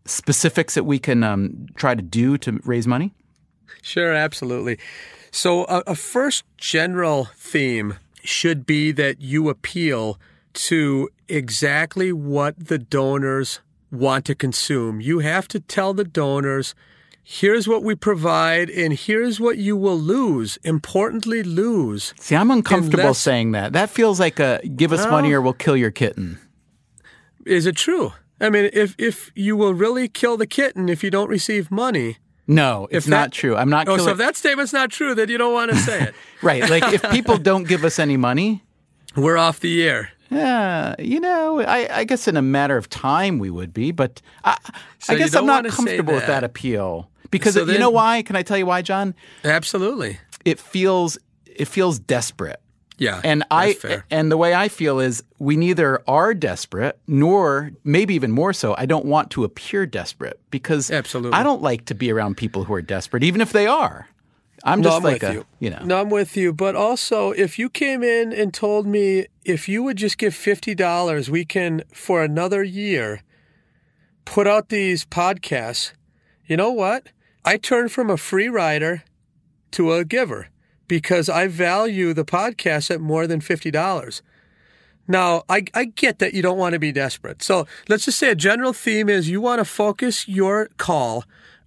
specifics 0.04 0.74
that 0.74 0.84
we 0.84 0.98
can 0.98 1.22
um, 1.22 1.66
try 1.76 1.94
to 1.94 2.02
do 2.02 2.38
to 2.38 2.60
raise 2.64 2.86
money? 2.86 3.12
Sure, 3.82 4.12
absolutely. 4.12 4.78
So, 5.30 5.64
a, 5.64 5.82
a 5.88 5.94
first 5.94 6.44
general 6.56 7.26
theme 7.36 7.98
should 8.28 8.66
be 8.66 8.92
that 8.92 9.20
you 9.20 9.48
appeal 9.48 10.18
to 10.54 11.08
exactly 11.28 12.12
what 12.12 12.68
the 12.68 12.78
donors 12.78 13.60
want 13.90 14.24
to 14.26 14.34
consume. 14.34 15.00
You 15.00 15.20
have 15.20 15.48
to 15.48 15.60
tell 15.60 15.94
the 15.94 16.04
donors, 16.04 16.74
here's 17.22 17.68
what 17.68 17.82
we 17.82 17.94
provide 17.94 18.70
and 18.70 18.92
here's 18.92 19.40
what 19.40 19.58
you 19.58 19.76
will 19.76 19.98
lose, 19.98 20.58
importantly 20.64 21.42
lose. 21.42 22.14
See, 22.18 22.36
I'm 22.36 22.50
uncomfortable 22.50 23.00
unless, 23.00 23.18
saying 23.18 23.52
that. 23.52 23.72
That 23.72 23.90
feels 23.90 24.18
like 24.20 24.40
a 24.40 24.60
give 24.76 24.92
us 24.92 25.00
well, 25.04 25.12
money 25.12 25.32
or 25.32 25.40
we'll 25.42 25.52
kill 25.52 25.76
your 25.76 25.90
kitten. 25.90 26.38
Is 27.44 27.66
it 27.66 27.76
true? 27.76 28.12
I 28.40 28.50
mean, 28.50 28.70
if 28.72 28.94
if 28.98 29.30
you 29.34 29.56
will 29.56 29.74
really 29.74 30.08
kill 30.08 30.36
the 30.36 30.46
kitten 30.46 30.88
if 30.88 31.02
you 31.02 31.10
don't 31.10 31.28
receive 31.28 31.70
money, 31.70 32.18
no, 32.46 32.88
it's 32.90 33.06
not 33.06 33.32
true. 33.32 33.56
I'm 33.56 33.68
not. 33.68 33.88
Oh, 33.88 33.98
so 33.98 34.10
if 34.10 34.18
that 34.18 34.36
statement's 34.36 34.72
not 34.72 34.90
true, 34.90 35.14
then 35.14 35.28
you 35.28 35.38
don't 35.38 35.52
want 35.52 35.70
to 35.72 35.76
say 35.76 36.02
it. 36.04 36.14
right. 36.42 36.68
Like 36.68 36.92
if 36.92 37.02
people 37.10 37.38
don't 37.38 37.64
give 37.64 37.84
us 37.84 37.98
any 37.98 38.16
money, 38.16 38.62
we're 39.16 39.36
off 39.36 39.60
the 39.60 39.82
air. 39.82 40.10
Yeah, 40.30 40.96
you 40.98 41.20
know, 41.20 41.60
I, 41.60 41.98
I 41.98 42.04
guess 42.04 42.26
in 42.26 42.36
a 42.36 42.42
matter 42.42 42.76
of 42.76 42.88
time 42.88 43.38
we 43.38 43.48
would 43.48 43.72
be, 43.72 43.92
but 43.92 44.20
I, 44.44 44.58
so 44.98 45.14
I 45.14 45.18
guess 45.18 45.34
I'm 45.34 45.46
not 45.46 45.64
comfortable 45.66 46.14
that. 46.14 46.20
with 46.20 46.26
that 46.26 46.44
appeal 46.44 47.08
because 47.30 47.54
so 47.54 47.64
you 47.64 47.78
know 47.78 47.90
why? 47.90 48.22
Can 48.22 48.34
I 48.36 48.42
tell 48.42 48.58
you 48.58 48.66
why, 48.66 48.82
John? 48.82 49.14
Absolutely. 49.44 50.18
It 50.44 50.58
feels 50.58 51.18
it 51.46 51.66
feels 51.66 51.98
desperate. 51.98 52.60
Yeah. 52.98 53.20
And 53.22 53.44
I 53.50 53.74
fair. 53.74 54.06
and 54.10 54.30
the 54.30 54.36
way 54.36 54.54
I 54.54 54.68
feel 54.68 55.00
is 55.00 55.22
we 55.38 55.56
neither 55.56 56.02
are 56.08 56.32
desperate 56.34 56.98
nor 57.06 57.72
maybe 57.84 58.14
even 58.14 58.32
more 58.32 58.52
so 58.52 58.74
I 58.78 58.86
don't 58.86 59.04
want 59.04 59.30
to 59.32 59.44
appear 59.44 59.86
desperate 59.86 60.40
because 60.50 60.90
Absolutely. 60.90 61.38
I 61.38 61.42
don't 61.42 61.62
like 61.62 61.84
to 61.86 61.94
be 61.94 62.10
around 62.10 62.36
people 62.36 62.64
who 62.64 62.74
are 62.74 62.82
desperate 62.82 63.22
even 63.22 63.40
if 63.40 63.52
they 63.52 63.66
are. 63.66 64.08
I'm 64.64 64.82
just 64.82 64.92
no, 64.92 64.96
I'm 64.96 65.02
like 65.02 65.22
a, 65.22 65.32
you. 65.34 65.46
you 65.60 65.70
know. 65.70 65.84
No, 65.84 66.00
I'm 66.00 66.10
with 66.10 66.36
you, 66.36 66.52
but 66.52 66.74
also 66.74 67.30
if 67.32 67.58
you 67.58 67.68
came 67.68 68.02
in 68.02 68.32
and 68.32 68.52
told 68.52 68.86
me 68.86 69.26
if 69.44 69.68
you 69.68 69.82
would 69.82 69.98
just 69.98 70.16
give 70.18 70.32
$50 70.32 71.28
we 71.28 71.44
can 71.44 71.82
for 71.92 72.22
another 72.22 72.64
year 72.64 73.22
put 74.24 74.46
out 74.46 74.70
these 74.70 75.04
podcasts. 75.04 75.92
You 76.46 76.56
know 76.56 76.72
what? 76.72 77.08
I 77.44 77.58
turned 77.58 77.92
from 77.92 78.10
a 78.10 78.16
free 78.16 78.48
rider 78.48 79.04
to 79.72 79.92
a 79.92 80.04
giver 80.04 80.48
because 80.88 81.28
I 81.28 81.46
value 81.46 82.12
the 82.12 82.24
podcast 82.24 82.90
at 82.90 83.00
more 83.00 83.26
than 83.26 83.40
$50. 83.40 84.22
Now, 85.08 85.44
I, 85.48 85.64
I 85.74 85.84
get 85.86 86.18
that 86.18 86.34
you 86.34 86.42
don't 86.42 86.58
want 86.58 86.72
to 86.72 86.78
be 86.78 86.92
desperate. 86.92 87.42
So 87.42 87.66
let's 87.88 88.04
just 88.04 88.18
say 88.18 88.30
a 88.30 88.34
general 88.34 88.72
theme 88.72 89.08
is 89.08 89.28
you 89.28 89.40
want 89.40 89.60
to 89.60 89.64
focus 89.64 90.26
your 90.26 90.68
call 90.78 91.24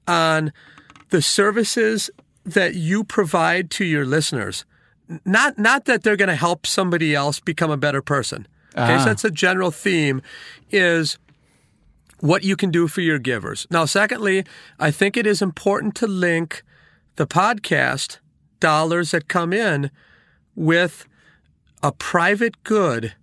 on 0.08 0.52
the 1.10 1.22
services 1.22 2.10
that 2.46 2.76
you 2.76 3.04
provide 3.04 3.70
to 3.72 3.86
your 3.86 4.06
listeners, 4.06 4.66
not 5.26 5.58
not 5.58 5.86
that 5.86 6.04
they're 6.04 6.18
going 6.18 6.30
to 6.30 6.36
help 6.36 6.66
somebody 6.66 7.16
else 7.16 7.40
become 7.40 7.72
a 7.72 7.78
better 7.78 8.02
person. 8.02 8.48
Okay, 8.76 8.88
so 8.88 8.94
uh-huh. 8.94 9.06
that's 9.06 9.24
a 9.24 9.32
general 9.32 9.72
theme 9.72 10.22
is 10.70 11.18
what 12.20 12.44
you 12.44 12.56
can 12.56 12.70
do 12.70 12.88
for 12.88 13.02
your 13.02 13.20
givers. 13.20 13.66
Now, 13.72 13.86
secondly, 13.86 14.46
I 14.80 14.92
think 14.92 15.18
it 15.18 15.26
is 15.26 15.42
important 15.42 15.96
to 15.96 16.08
link 16.08 16.64
the 17.16 17.26
podcast 17.26 18.18
dollars 18.60 19.12
that 19.12 19.28
come 19.28 19.54
in 19.54 19.92
with 20.56 21.06
a 21.82 21.92
private 21.92 22.64
good 22.64 23.14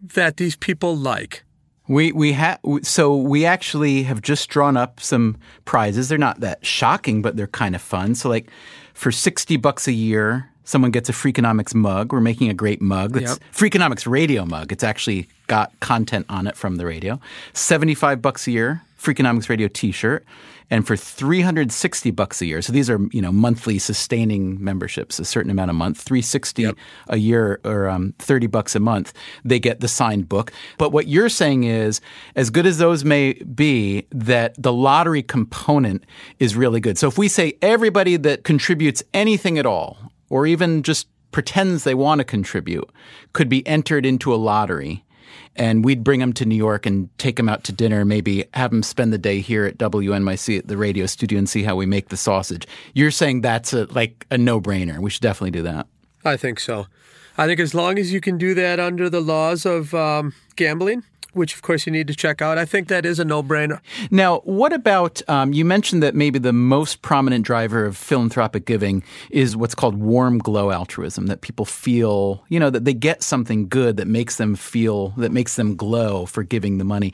that 0.00 0.36
these 0.36 0.56
people 0.56 0.96
like. 0.96 1.44
We 1.88 2.12
we 2.12 2.32
have 2.32 2.60
so 2.82 3.16
we 3.16 3.46
actually 3.46 4.02
have 4.02 4.20
just 4.20 4.50
drawn 4.50 4.76
up 4.76 5.00
some 5.00 5.36
prizes. 5.64 6.08
They're 6.08 6.18
not 6.18 6.40
that 6.40 6.64
shocking, 6.64 7.22
but 7.22 7.36
they're 7.36 7.46
kind 7.46 7.74
of 7.74 7.80
fun. 7.80 8.14
So 8.14 8.28
like 8.28 8.50
for 8.92 9.10
sixty 9.10 9.56
bucks 9.56 9.88
a 9.88 9.92
year, 9.92 10.50
someone 10.64 10.90
gets 10.90 11.08
a 11.08 11.12
Freakonomics 11.12 11.74
mug. 11.74 12.12
We're 12.12 12.20
making 12.20 12.50
a 12.50 12.54
great 12.54 12.82
mug. 12.82 13.16
It's 13.16 13.30
Yep. 13.30 13.38
Freakonomics 13.54 14.06
radio 14.06 14.44
mug. 14.44 14.70
It's 14.70 14.84
actually 14.84 15.28
got 15.46 15.72
content 15.80 16.26
on 16.28 16.46
it 16.46 16.56
from 16.56 16.76
the 16.76 16.84
radio. 16.84 17.18
Seventy 17.54 17.94
five 17.94 18.20
bucks 18.20 18.46
a 18.46 18.50
year, 18.50 18.82
Freakonomics 19.00 19.48
radio 19.48 19.68
T-shirt. 19.68 20.26
And 20.70 20.86
for 20.86 20.96
360 20.96 22.10
bucks 22.10 22.42
a 22.42 22.46
year, 22.46 22.60
so 22.60 22.72
these 22.72 22.90
are 22.90 22.98
you 23.10 23.22
know 23.22 23.32
monthly 23.32 23.78
sustaining 23.78 24.62
memberships, 24.62 25.18
a 25.18 25.24
certain 25.24 25.50
amount 25.50 25.70
a 25.70 25.74
month, 25.74 26.00
360 26.00 26.72
a 27.08 27.16
year 27.16 27.60
or 27.64 27.88
um, 27.88 28.14
30 28.18 28.46
bucks 28.48 28.74
a 28.74 28.80
month, 28.80 29.12
they 29.44 29.58
get 29.58 29.80
the 29.80 29.88
signed 29.88 30.28
book. 30.28 30.52
But 30.76 30.92
what 30.92 31.08
you're 31.08 31.30
saying 31.30 31.64
is, 31.64 32.00
as 32.36 32.50
good 32.50 32.66
as 32.66 32.78
those 32.78 33.04
may 33.04 33.34
be, 33.34 34.06
that 34.12 34.54
the 34.60 34.72
lottery 34.72 35.22
component 35.22 36.04
is 36.38 36.54
really 36.54 36.80
good. 36.80 36.98
So 36.98 37.08
if 37.08 37.16
we 37.16 37.28
say 37.28 37.56
everybody 37.62 38.16
that 38.16 38.44
contributes 38.44 39.02
anything 39.14 39.58
at 39.58 39.66
all, 39.66 39.96
or 40.28 40.46
even 40.46 40.82
just 40.82 41.08
pretends 41.30 41.84
they 41.84 41.94
want 41.94 42.18
to 42.18 42.24
contribute, 42.24 42.90
could 43.32 43.48
be 43.48 43.66
entered 43.66 44.06
into 44.06 44.34
a 44.34 44.36
lottery. 44.36 45.04
And 45.56 45.84
we'd 45.84 46.04
bring 46.04 46.20
them 46.20 46.32
to 46.34 46.44
New 46.44 46.54
York 46.56 46.86
and 46.86 47.08
take 47.18 47.36
them 47.36 47.48
out 47.48 47.64
to 47.64 47.72
dinner, 47.72 48.04
maybe 48.04 48.44
have 48.54 48.70
them 48.70 48.82
spend 48.82 49.12
the 49.12 49.18
day 49.18 49.40
here 49.40 49.64
at 49.64 49.78
WNYC 49.78 50.58
at 50.58 50.68
the 50.68 50.76
radio 50.76 51.06
studio 51.06 51.38
and 51.38 51.48
see 51.48 51.62
how 51.62 51.76
we 51.76 51.86
make 51.86 52.08
the 52.08 52.16
sausage. 52.16 52.66
You're 52.94 53.10
saying 53.10 53.40
that's 53.40 53.72
a, 53.72 53.86
like 53.86 54.26
a 54.30 54.38
no 54.38 54.60
brainer. 54.60 54.98
We 54.98 55.10
should 55.10 55.22
definitely 55.22 55.52
do 55.52 55.62
that. 55.62 55.86
I 56.24 56.36
think 56.36 56.60
so. 56.60 56.86
I 57.36 57.46
think 57.46 57.60
as 57.60 57.74
long 57.74 57.98
as 57.98 58.12
you 58.12 58.20
can 58.20 58.36
do 58.36 58.54
that 58.54 58.80
under 58.80 59.08
the 59.08 59.20
laws 59.20 59.64
of 59.64 59.94
um, 59.94 60.34
gambling, 60.56 61.04
which 61.32 61.54
of 61.54 61.62
course 61.62 61.86
you 61.86 61.92
need 61.92 62.06
to 62.08 62.14
check 62.14 62.42
out, 62.42 62.58
I 62.58 62.64
think 62.64 62.88
that 62.88 63.04
is 63.04 63.18
a 63.18 63.24
no 63.24 63.42
brainer. 63.42 63.80
Now, 64.10 64.40
what 64.40 64.72
about 64.72 65.22
um, 65.28 65.52
you 65.52 65.64
mentioned 65.64 66.02
that 66.02 66.14
maybe 66.14 66.38
the 66.38 66.52
most 66.52 67.02
prominent 67.02 67.44
driver 67.44 67.84
of 67.84 67.96
philanthropic 67.96 68.64
giving 68.64 69.02
is 69.30 69.56
what's 69.56 69.74
called 69.74 69.96
warm 69.96 70.38
glow 70.38 70.70
altruism, 70.70 71.26
that 71.26 71.40
people 71.40 71.64
feel, 71.64 72.44
you 72.48 72.58
know, 72.58 72.70
that 72.70 72.84
they 72.84 72.94
get 72.94 73.22
something 73.22 73.68
good 73.68 73.96
that 73.96 74.06
makes 74.06 74.36
them 74.36 74.54
feel, 74.56 75.10
that 75.16 75.32
makes 75.32 75.56
them 75.56 75.76
glow 75.76 76.26
for 76.26 76.42
giving 76.42 76.78
the 76.78 76.84
money. 76.84 77.12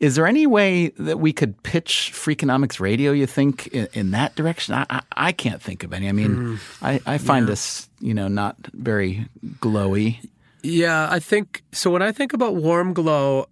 Is 0.00 0.14
there 0.14 0.26
any 0.26 0.46
way 0.46 0.88
that 0.98 1.18
we 1.18 1.32
could 1.32 1.62
pitch 1.62 2.12
Freakonomics 2.14 2.80
Radio, 2.80 3.12
you 3.12 3.26
think, 3.26 3.66
in, 3.68 3.88
in 3.92 4.10
that 4.12 4.34
direction? 4.36 4.74
I, 4.74 4.86
I, 4.90 5.02
I 5.16 5.32
can't 5.32 5.60
think 5.60 5.84
of 5.84 5.92
any. 5.92 6.08
I 6.08 6.12
mean, 6.12 6.60
I, 6.82 7.00
I 7.06 7.18
find 7.18 7.50
us, 7.50 7.88
you 8.00 8.14
know, 8.14 8.28
not 8.28 8.56
very 8.72 9.26
glowy. 9.60 10.18
Yeah, 10.62 11.08
I 11.10 11.20
think 11.20 11.62
so. 11.72 11.90
When 11.90 12.02
I 12.02 12.12
think 12.12 12.32
about 12.32 12.56
warm 12.56 12.92
glow, 12.92 13.46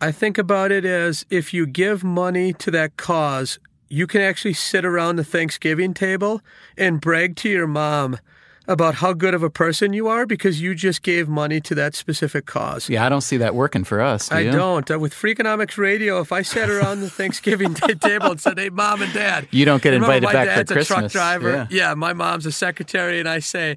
I 0.00 0.12
think 0.12 0.38
about 0.38 0.72
it 0.72 0.84
as 0.84 1.26
if 1.30 1.52
you 1.52 1.66
give 1.66 2.02
money 2.02 2.52
to 2.54 2.70
that 2.70 2.96
cause, 2.96 3.58
you 3.88 4.06
can 4.06 4.20
actually 4.22 4.54
sit 4.54 4.84
around 4.84 5.16
the 5.16 5.24
Thanksgiving 5.24 5.92
table 5.94 6.40
and 6.78 7.00
brag 7.00 7.36
to 7.36 7.48
your 7.50 7.66
mom 7.66 8.18
about 8.68 8.94
how 8.96 9.12
good 9.12 9.34
of 9.34 9.42
a 9.42 9.50
person 9.50 9.92
you 9.92 10.06
are 10.06 10.24
because 10.26 10.62
you 10.62 10.74
just 10.76 11.02
gave 11.02 11.28
money 11.28 11.60
to 11.60 11.74
that 11.74 11.94
specific 11.94 12.46
cause. 12.46 12.88
Yeah, 12.88 13.04
I 13.04 13.08
don't 13.08 13.20
see 13.22 13.36
that 13.38 13.54
working 13.54 13.82
for 13.84 14.00
us. 14.00 14.28
Do 14.28 14.36
I 14.36 14.40
you? 14.40 14.52
don't. 14.52 14.88
Uh, 14.88 14.98
with 14.98 15.12
Freakonomics 15.12 15.76
Radio, 15.76 16.20
if 16.20 16.30
I 16.30 16.42
sat 16.42 16.70
around 16.70 17.00
the 17.00 17.10
Thanksgiving 17.10 17.74
table 18.00 18.30
and 18.30 18.40
said, 18.40 18.58
"Hey, 18.58 18.68
mom 18.68 19.02
and 19.02 19.12
dad," 19.12 19.48
You 19.50 19.64
don't 19.64 19.82
get 19.82 19.92
invited 19.92 20.22
my 20.22 20.32
back 20.32 20.48
for 20.48 20.54
dad's 20.54 20.70
a 20.70 20.74
truck 20.74 20.86
Christmas." 20.86 21.12
driver. 21.12 21.66
Yeah. 21.70 21.94
my 21.94 22.12
mom's 22.12 22.46
a 22.46 22.52
secretary, 22.52 23.18
and 23.18 23.28
I 23.28 23.40
say, 23.40 23.76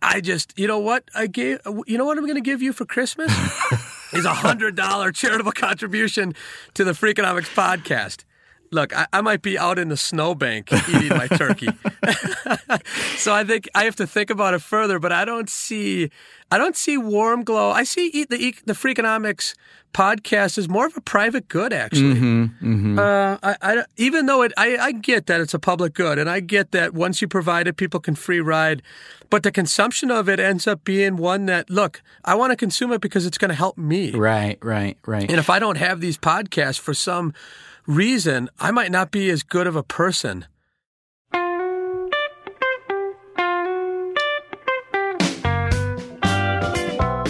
"I 0.00 0.20
just, 0.20 0.56
you 0.56 0.68
know 0.68 0.78
what? 0.78 1.02
I 1.16 1.26
gave. 1.26 1.58
You 1.86 1.98
know 1.98 2.04
what 2.04 2.16
I'm 2.16 2.24
going 2.24 2.36
to 2.36 2.40
give 2.42 2.62
you 2.62 2.72
for 2.72 2.84
Christmas 2.84 3.32
is 4.12 4.24
a 4.24 4.34
hundred 4.34 4.76
dollar 4.76 5.12
charitable 5.12 5.52
contribution 5.52 6.34
to 6.74 6.84
the 6.84 6.92
Freakonomics 6.92 7.52
podcast." 7.54 8.24
Look, 8.72 8.96
I, 8.96 9.06
I 9.12 9.20
might 9.20 9.42
be 9.42 9.58
out 9.58 9.78
in 9.78 9.88
the 9.88 9.96
snowbank 9.96 10.72
eating 10.88 11.10
my 11.10 11.28
turkey. 11.28 11.68
so 13.16 13.34
I 13.34 13.44
think 13.44 13.68
I 13.74 13.84
have 13.84 13.96
to 13.96 14.06
think 14.06 14.30
about 14.30 14.54
it 14.54 14.62
further, 14.62 14.98
but 14.98 15.12
I 15.12 15.26
don't 15.26 15.50
see, 15.50 16.10
I 16.50 16.56
don't 16.56 16.74
see 16.74 16.96
warm 16.96 17.44
glow. 17.44 17.70
I 17.70 17.84
see 17.84 18.08
eat 18.08 18.30
the 18.30 18.54
the 18.64 18.72
Freakonomics 18.72 19.54
podcast 19.92 20.58
is 20.58 20.68
more 20.68 20.86
of 20.86 20.96
a 20.96 21.00
private 21.00 21.48
good, 21.48 21.72
actually. 21.72 22.50
Uh, 22.98 23.38
I, 23.42 23.56
I, 23.60 23.84
even 23.96 24.26
though 24.26 24.42
it, 24.42 24.52
I, 24.56 24.76
I 24.76 24.92
get 24.92 25.26
that 25.26 25.40
it's 25.40 25.54
a 25.54 25.58
public 25.58 25.94
good, 25.94 26.18
and 26.18 26.28
I 26.28 26.40
get 26.40 26.72
that 26.72 26.94
once 26.94 27.20
you 27.20 27.28
provide 27.28 27.68
it, 27.68 27.76
people 27.76 28.00
can 28.00 28.14
free 28.14 28.40
ride, 28.40 28.82
but 29.30 29.42
the 29.42 29.52
consumption 29.52 30.10
of 30.10 30.28
it 30.28 30.40
ends 30.40 30.66
up 30.66 30.84
being 30.84 31.16
one 31.16 31.46
that 31.46 31.70
look, 31.70 32.02
I 32.24 32.34
want 32.34 32.50
to 32.52 32.56
consume 32.56 32.92
it 32.92 33.00
because 33.00 33.26
it's 33.26 33.38
going 33.38 33.50
to 33.50 33.54
help 33.54 33.76
me. 33.76 34.12
Right, 34.12 34.58
right, 34.62 34.96
right. 35.06 35.28
And 35.30 35.38
if 35.38 35.50
I 35.50 35.58
don't 35.58 35.76
have 35.76 36.00
these 36.00 36.18
podcasts 36.18 36.78
for 36.78 36.94
some 36.94 37.34
reason, 37.86 38.48
I 38.58 38.70
might 38.70 38.90
not 38.90 39.10
be 39.10 39.30
as 39.30 39.42
good 39.42 39.66
of 39.66 39.76
a 39.76 39.82
person. 39.82 40.46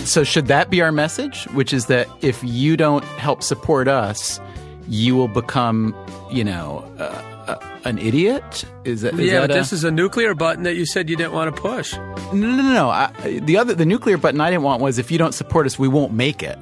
So 0.04 0.24
should 0.24 0.48
that 0.48 0.68
be 0.68 0.82
our 0.82 0.92
message, 0.92 1.44
which 1.54 1.72
is 1.72 1.86
that 1.86 2.06
if 2.20 2.42
you 2.42 2.76
don't 2.76 3.04
help 3.04 3.42
support 3.42 3.88
us, 3.88 4.40
you 4.88 5.14
will 5.16 5.28
become, 5.28 5.94
you 6.30 6.44
know, 6.44 6.80
uh, 6.98 7.02
uh, 7.46 7.78
an 7.84 7.98
idiot? 7.98 8.64
Is 8.84 9.02
that 9.02 9.14
is 9.14 9.20
yeah, 9.20 9.40
that 9.40 9.48
but 9.48 9.50
a- 9.56 9.58
this 9.60 9.72
is 9.72 9.84
a 9.84 9.90
nuclear 9.90 10.34
button 10.34 10.64
that 10.64 10.74
you 10.74 10.84
said 10.84 11.08
you 11.08 11.16
didn't 11.16 11.32
want 11.32 11.54
to 11.54 11.62
push. 11.62 11.94
no, 11.94 12.32
no, 12.32 12.56
no, 12.56 12.62
no. 12.74 12.90
I, 12.90 13.40
the 13.44 13.56
other, 13.56 13.74
the 13.74 13.86
nuclear 13.86 14.18
button 14.18 14.40
I 14.40 14.50
didn't 14.50 14.64
want 14.64 14.82
was 14.82 14.98
if 14.98 15.10
you 15.10 15.18
don't 15.18 15.32
support 15.32 15.66
us, 15.66 15.78
we 15.78 15.88
won't 15.88 16.12
make 16.12 16.42
it 16.42 16.58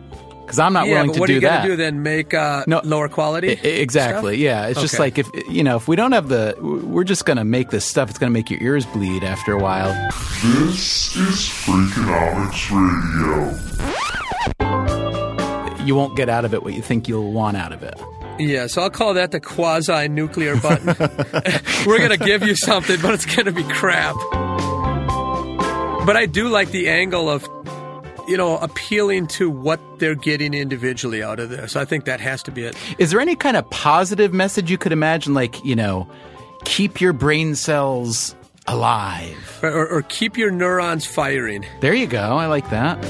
because 0.51 0.59
I'm 0.59 0.73
not 0.73 0.89
yeah, 0.89 0.95
willing 0.95 1.07
but 1.09 1.15
to 1.15 1.21
what 1.21 1.31
are 1.31 1.33
you 1.33 1.41
going 1.41 1.63
to 1.63 1.69
do 1.69 1.77
then? 1.77 2.03
Make 2.03 2.35
uh, 2.35 2.65
No. 2.67 2.81
lower 2.83 3.09
quality? 3.09 3.51
I- 3.51 3.61
I- 3.63 3.67
exactly. 3.69 4.35
stuff? 4.35 4.41
Yeah, 4.43 4.67
it's 4.67 4.81
just 4.81 4.99
like 4.99 5.17
if 5.17 5.31
you 5.49 5.63
know 5.63 5.77
if 5.77 5.87
we 5.87 5.95
don't 5.95 6.11
have 6.11 6.29
the, 6.29 6.57
we're 6.61 7.05
just 7.05 7.25
going 7.25 7.37
to 7.37 7.45
make 7.45 7.71
this 7.71 7.85
stuff. 7.85 8.11
It's 8.11 8.19
going 8.19 8.33
to 8.33 8.35
make 8.37 8.51
your 8.51 8.61
ears 8.61 8.85
bleed 8.87 9.23
after 9.23 9.53
a 9.53 9.59
while. 9.59 9.93
This 10.43 11.15
is 11.17 11.49
Freakonomics 11.49 12.71
Radio. 14.59 15.85
You 15.85 15.95
won't 15.95 16.17
get 16.17 16.29
out 16.29 16.45
of 16.45 16.53
it 16.53 16.65
what 16.65 16.75
you 16.75 16.83
think 16.83 17.07
you'll 17.09 17.33
want 17.33 17.57
out 17.57 17.73
of 17.73 17.83
it. 17.85 17.95
Yeah, 18.41 18.67
so 18.67 18.83
I'll 18.83 18.91
call 18.91 19.15
that 19.15 19.31
the 19.33 19.41
quasi 19.41 20.09
nuclear 20.09 20.57
button. 20.57 20.87
We're 21.87 21.99
going 21.99 22.11
to 22.19 22.25
give 22.25 22.43
you 22.43 22.57
something, 22.57 23.01
but 23.01 23.15
it's 23.15 23.27
going 23.27 23.47
to 23.47 23.53
be 23.53 23.63
crap. 23.65 24.17
But 26.07 26.17
I 26.17 26.27
do 26.27 26.49
like 26.49 26.71
the 26.71 26.89
angle 26.89 27.29
of, 27.31 27.47
you 28.31 28.37
know, 28.37 28.59
appealing 28.59 29.27
to 29.27 29.51
what 29.51 29.81
they're 29.99 30.15
getting 30.15 30.55
individually 30.55 31.21
out 31.21 31.41
of 31.41 31.51
this. 31.51 31.75
I 31.75 31.85
think 31.85 32.05
that 32.05 32.21
has 32.21 32.45
to 32.45 32.53
be 32.53 32.65
it. 32.65 32.77
Is 32.99 33.11
there 33.11 33.21
any 33.21 33.35
kind 33.35 33.57
of 33.57 33.69
positive 33.71 34.33
message 34.33 34.71
you 34.71 34.79
could 34.79 34.93
imagine, 34.93 35.35
like 35.35 35.63
you 35.65 35.75
know, 35.75 36.09
keep 36.65 37.01
your 37.01 37.13
brain 37.13 37.57
cells 37.57 38.37
alive? 38.69 39.59
Or, 39.63 39.71
or, 39.71 39.89
or 39.89 40.03
keep 40.03 40.39
your 40.39 40.53
neurons 40.53 41.05
firing. 41.05 41.67
There 41.81 41.93
you 41.93 42.07
go. 42.07 42.39
I 42.39 42.47
like 42.47 42.71
that. 42.71 43.05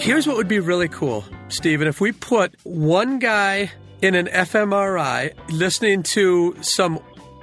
Here's 0.00 0.26
what 0.26 0.36
would 0.36 0.48
be 0.48 0.60
really 0.60 0.88
cool, 0.88 1.24
Stephen. 1.48 1.88
If 1.88 2.00
we 2.00 2.12
put 2.12 2.54
one 2.62 3.18
guy 3.18 3.72
in 4.00 4.14
an 4.14 4.26
fMRI 4.26 5.34
listening 5.50 6.04
to 6.04 6.56
some 6.62 7.00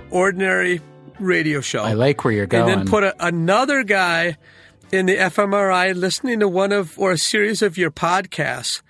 ordinary 0.09 0.81
radio 1.19 1.61
show. 1.61 1.83
I 1.83 1.93
like 1.93 2.23
where 2.23 2.33
you're 2.33 2.47
going. 2.47 2.69
And 2.69 2.81
then 2.81 2.87
put 2.87 3.03
a, 3.03 3.13
another 3.25 3.83
guy 3.83 4.37
in 4.91 5.05
the 5.05 5.15
fMRI 5.17 5.95
listening 5.95 6.39
to 6.39 6.47
one 6.47 6.71
of 6.71 6.97
or 6.97 7.11
a 7.11 7.17
series 7.17 7.61
of 7.61 7.77
your 7.77 7.91
podcasts. 7.91 8.81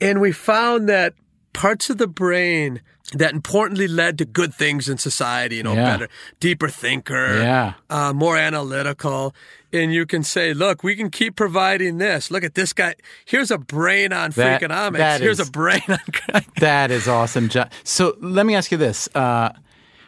And 0.00 0.20
we 0.20 0.32
found 0.32 0.88
that 0.88 1.14
parts 1.52 1.90
of 1.90 1.98
the 1.98 2.06
brain 2.06 2.80
that 3.14 3.32
importantly 3.34 3.86
led 3.88 4.16
to 4.18 4.24
good 4.24 4.54
things 4.54 4.88
in 4.88 4.96
society, 4.96 5.56
you 5.56 5.62
know, 5.62 5.74
Yeah. 5.74 5.84
better, 5.92 6.08
deeper 6.40 6.68
thinker, 6.68 7.38
Yeah. 7.42 7.72
uh, 7.90 8.12
more 8.14 8.38
analytical. 8.38 9.34
And 9.72 9.92
you 9.92 10.06
can 10.06 10.22
say, 10.22 10.54
look, 10.54 10.82
we 10.82 10.94
can 10.96 11.10
keep 11.10 11.36
providing 11.36 11.98
this. 11.98 12.30
Look 12.30 12.42
at 12.44 12.54
this 12.54 12.72
guy. 12.72 12.94
Here's 13.24 13.50
a 13.50 13.58
brain 13.58 14.12
on 14.12 14.30
That- 14.30 14.60
Freakonomics. 14.62 14.96
that 14.98 15.20
Here's 15.20 15.40
is- 15.40 15.48
a 15.48 15.50
brain 15.50 15.82
on. 15.88 16.42
That 16.60 16.90
is 16.90 17.06
awesome, 17.08 17.48
John. 17.48 17.68
So 17.84 18.16
let 18.20 18.46
me 18.46 18.54
ask 18.54 18.70
you 18.72 18.78
this: 18.78 19.08
uh, 19.14 19.50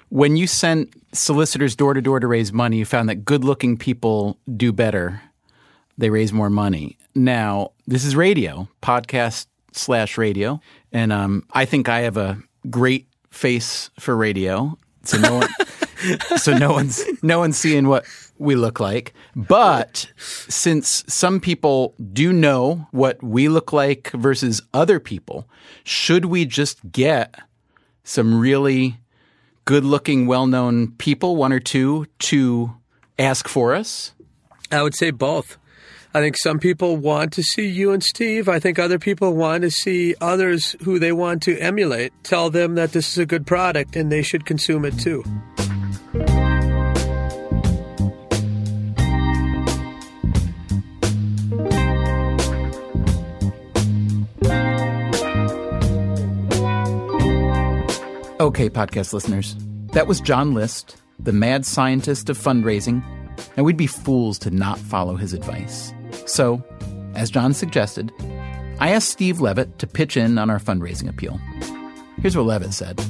When 0.09 0.37
you 0.37 0.47
sent 0.47 0.95
solicitors 1.13 1.75
door 1.77 1.95
to 1.95 2.01
door 2.01 2.21
to 2.21 2.27
raise 2.27 2.53
money, 2.53 2.79
you 2.79 2.85
found 2.85 3.09
that 3.09 3.25
good-looking 3.25 3.77
people 3.77 4.39
do 4.57 4.73
better; 4.73 5.23
they 5.99 6.11
raise 6.11 6.33
more 6.33 6.51
money. 6.51 6.99
Now, 7.15 7.73
this 7.87 8.05
is 8.05 8.17
radio, 8.17 8.69
podcast 8.83 9.47
slash 9.73 10.19
radio, 10.19 10.61
and 10.93 11.13
um, 11.13 11.45
I 11.53 11.65
think 11.65 11.89
I 11.89 12.01
have 12.01 12.17
a 12.17 12.39
great 12.71 13.07
face 13.31 13.91
for 13.99 14.17
radio. 14.17 14.79
So 15.03 15.19
no 15.19 15.35
one, 15.37 15.49
so 16.37 16.57
no 16.57 16.73
one's 16.73 17.03
no 17.23 17.39
one's 17.39 17.57
seeing 17.57 17.89
what 17.89 18.05
we 18.39 18.55
look 18.57 18.81
like. 18.81 19.15
But 19.37 20.11
since 20.17 21.05
some 21.09 21.41
people 21.41 21.95
do 22.13 22.33
know 22.33 22.87
what 22.91 23.23
we 23.23 23.49
look 23.49 23.73
like 23.73 24.11
versus 24.13 24.63
other 24.73 25.01
people, 25.01 25.49
should 25.85 26.27
we 26.27 26.45
just 26.45 26.91
get 26.93 27.35
some 28.03 28.39
really 28.39 28.99
good 29.65 29.85
looking, 29.85 30.27
well 30.27 30.47
known 30.47 30.93
people, 30.93 31.37
one 31.37 31.53
or 31.53 31.61
two, 31.61 32.07
to 32.21 32.75
ask 33.19 33.49
for 33.49 33.75
us? 33.75 34.13
I 34.71 34.83
would 34.83 34.95
say 34.95 35.11
both. 35.11 35.59
I 36.17 36.21
think 36.21 36.37
some 36.39 36.61
people 36.61 36.97
want 36.97 37.33
to 37.33 37.43
see 37.43 37.67
you 37.67 37.91
and 37.91 38.03
Steve. 38.03 38.49
I 38.49 38.61
think 38.61 38.79
other 38.79 39.01
people 39.01 39.35
want 39.35 39.63
to 39.63 39.71
see 39.71 40.15
others 40.21 40.77
who 40.85 41.01
they 41.01 41.11
want 41.11 41.43
to 41.43 41.59
emulate. 41.59 42.13
Tell 42.23 42.51
them 42.51 42.77
that 42.77 42.93
this 42.93 43.11
is 43.11 43.19
a 43.19 43.27
good 43.27 43.47
product 43.47 43.97
and 43.97 44.13
they 44.13 44.23
should 44.23 44.47
consume 44.47 44.85
it 44.85 44.97
too. 44.97 45.25
Okay, 58.45 58.69
podcast 58.69 59.15
listeners, 59.15 59.57
that 59.95 60.07
was 60.07 60.21
John 60.21 60.53
List, 60.53 60.99
the 61.19 61.33
mad 61.33 61.65
scientist 61.65 62.29
of 62.29 62.37
fundraising, 62.37 63.03
and 63.57 63.65
we'd 63.65 63.79
be 63.79 63.87
fools 63.87 64.39
to 64.41 64.51
not 64.51 64.79
follow 64.79 65.17
his 65.17 65.33
advice. 65.33 65.95
So, 66.27 66.63
as 67.15 67.31
John 67.31 67.55
suggested, 67.55 68.13
I 68.81 68.91
asked 68.91 69.09
Steve 69.09 69.41
Levitt 69.41 69.79
to 69.79 69.87
pitch 69.87 70.19
in 70.19 70.37
on 70.37 70.51
our 70.51 70.59
fundraising 70.59 71.09
appeal. 71.09 71.41
Here's 72.21 72.37
what 72.37 72.45
Levitt 72.45 72.75
said. 72.75 73.03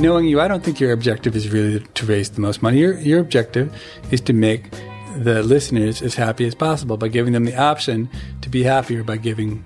Knowing 0.00 0.26
you, 0.26 0.40
I 0.40 0.48
don't 0.48 0.64
think 0.64 0.80
your 0.80 0.90
objective 0.90 1.36
is 1.36 1.50
really 1.50 1.78
to 1.78 2.04
raise 2.04 2.30
the 2.30 2.40
most 2.40 2.60
money. 2.60 2.78
Your, 2.78 2.98
your 2.98 3.20
objective 3.20 3.72
is 4.10 4.20
to 4.22 4.32
make 4.32 4.72
the 5.18 5.44
listeners 5.44 6.02
as 6.02 6.16
happy 6.16 6.48
as 6.48 6.54
possible 6.56 6.96
by 6.96 7.06
giving 7.06 7.32
them 7.32 7.44
the 7.44 7.56
option 7.56 8.10
to 8.40 8.48
be 8.48 8.64
happier 8.64 9.04
by 9.04 9.18
giving 9.18 9.64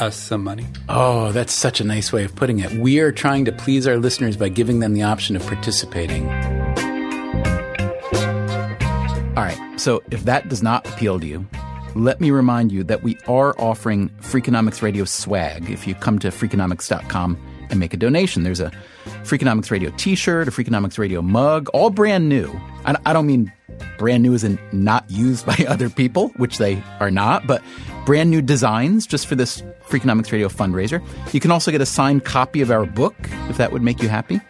us 0.00 0.16
some 0.16 0.44
money. 0.44 0.66
Oh, 0.88 1.32
that's 1.32 1.52
such 1.52 1.80
a 1.80 1.84
nice 1.84 2.12
way 2.12 2.24
of 2.24 2.34
putting 2.34 2.58
it. 2.58 2.72
We 2.72 3.00
are 3.00 3.12
trying 3.12 3.44
to 3.46 3.52
please 3.52 3.86
our 3.86 3.96
listeners 3.96 4.36
by 4.36 4.48
giving 4.48 4.80
them 4.80 4.94
the 4.94 5.02
option 5.02 5.36
of 5.36 5.42
participating. 5.46 6.28
All 9.36 9.44
right, 9.46 9.80
so 9.80 10.02
if 10.10 10.24
that 10.24 10.48
does 10.48 10.62
not 10.62 10.86
appeal 10.88 11.18
to 11.20 11.26
you, 11.26 11.46
let 11.94 12.20
me 12.20 12.30
remind 12.30 12.72
you 12.72 12.84
that 12.84 13.02
we 13.02 13.16
are 13.26 13.54
offering 13.58 14.10
Freakonomics 14.20 14.82
Radio 14.82 15.04
swag 15.04 15.70
if 15.70 15.86
you 15.86 15.94
come 15.94 16.18
to 16.20 16.28
freakonomics.com 16.28 17.38
and 17.70 17.80
make 17.80 17.94
a 17.94 17.96
donation. 17.96 18.42
There's 18.42 18.60
a 18.60 18.70
Freakonomics 19.22 19.70
Radio 19.70 19.90
t 19.96 20.14
shirt, 20.14 20.48
a 20.48 20.50
Freakonomics 20.50 20.98
Radio 20.98 21.22
mug, 21.22 21.68
all 21.70 21.90
brand 21.90 22.28
new. 22.28 22.52
I 22.84 22.96
I 23.06 23.12
don't 23.12 23.26
mean 23.26 23.52
brand 23.98 24.22
new 24.22 24.34
as 24.34 24.44
in 24.44 24.58
not 24.72 25.08
used 25.10 25.46
by 25.46 25.56
other 25.68 25.88
people, 25.88 26.28
which 26.36 26.58
they 26.58 26.82
are 27.00 27.10
not, 27.10 27.46
but 27.46 27.62
brand 28.04 28.30
new 28.30 28.42
designs 28.42 29.06
just 29.06 29.26
for 29.26 29.34
this 29.34 29.62
Freakonomics 29.88 30.32
Radio 30.32 30.48
fundraiser. 30.48 31.02
You 31.32 31.40
can 31.40 31.50
also 31.50 31.70
get 31.70 31.80
a 31.80 31.86
signed 31.86 32.24
copy 32.24 32.60
of 32.60 32.70
our 32.70 32.86
book 32.86 33.16
if 33.48 33.56
that 33.56 33.72
would 33.72 33.82
make 33.82 34.02
you 34.02 34.08
happy. 34.08 34.40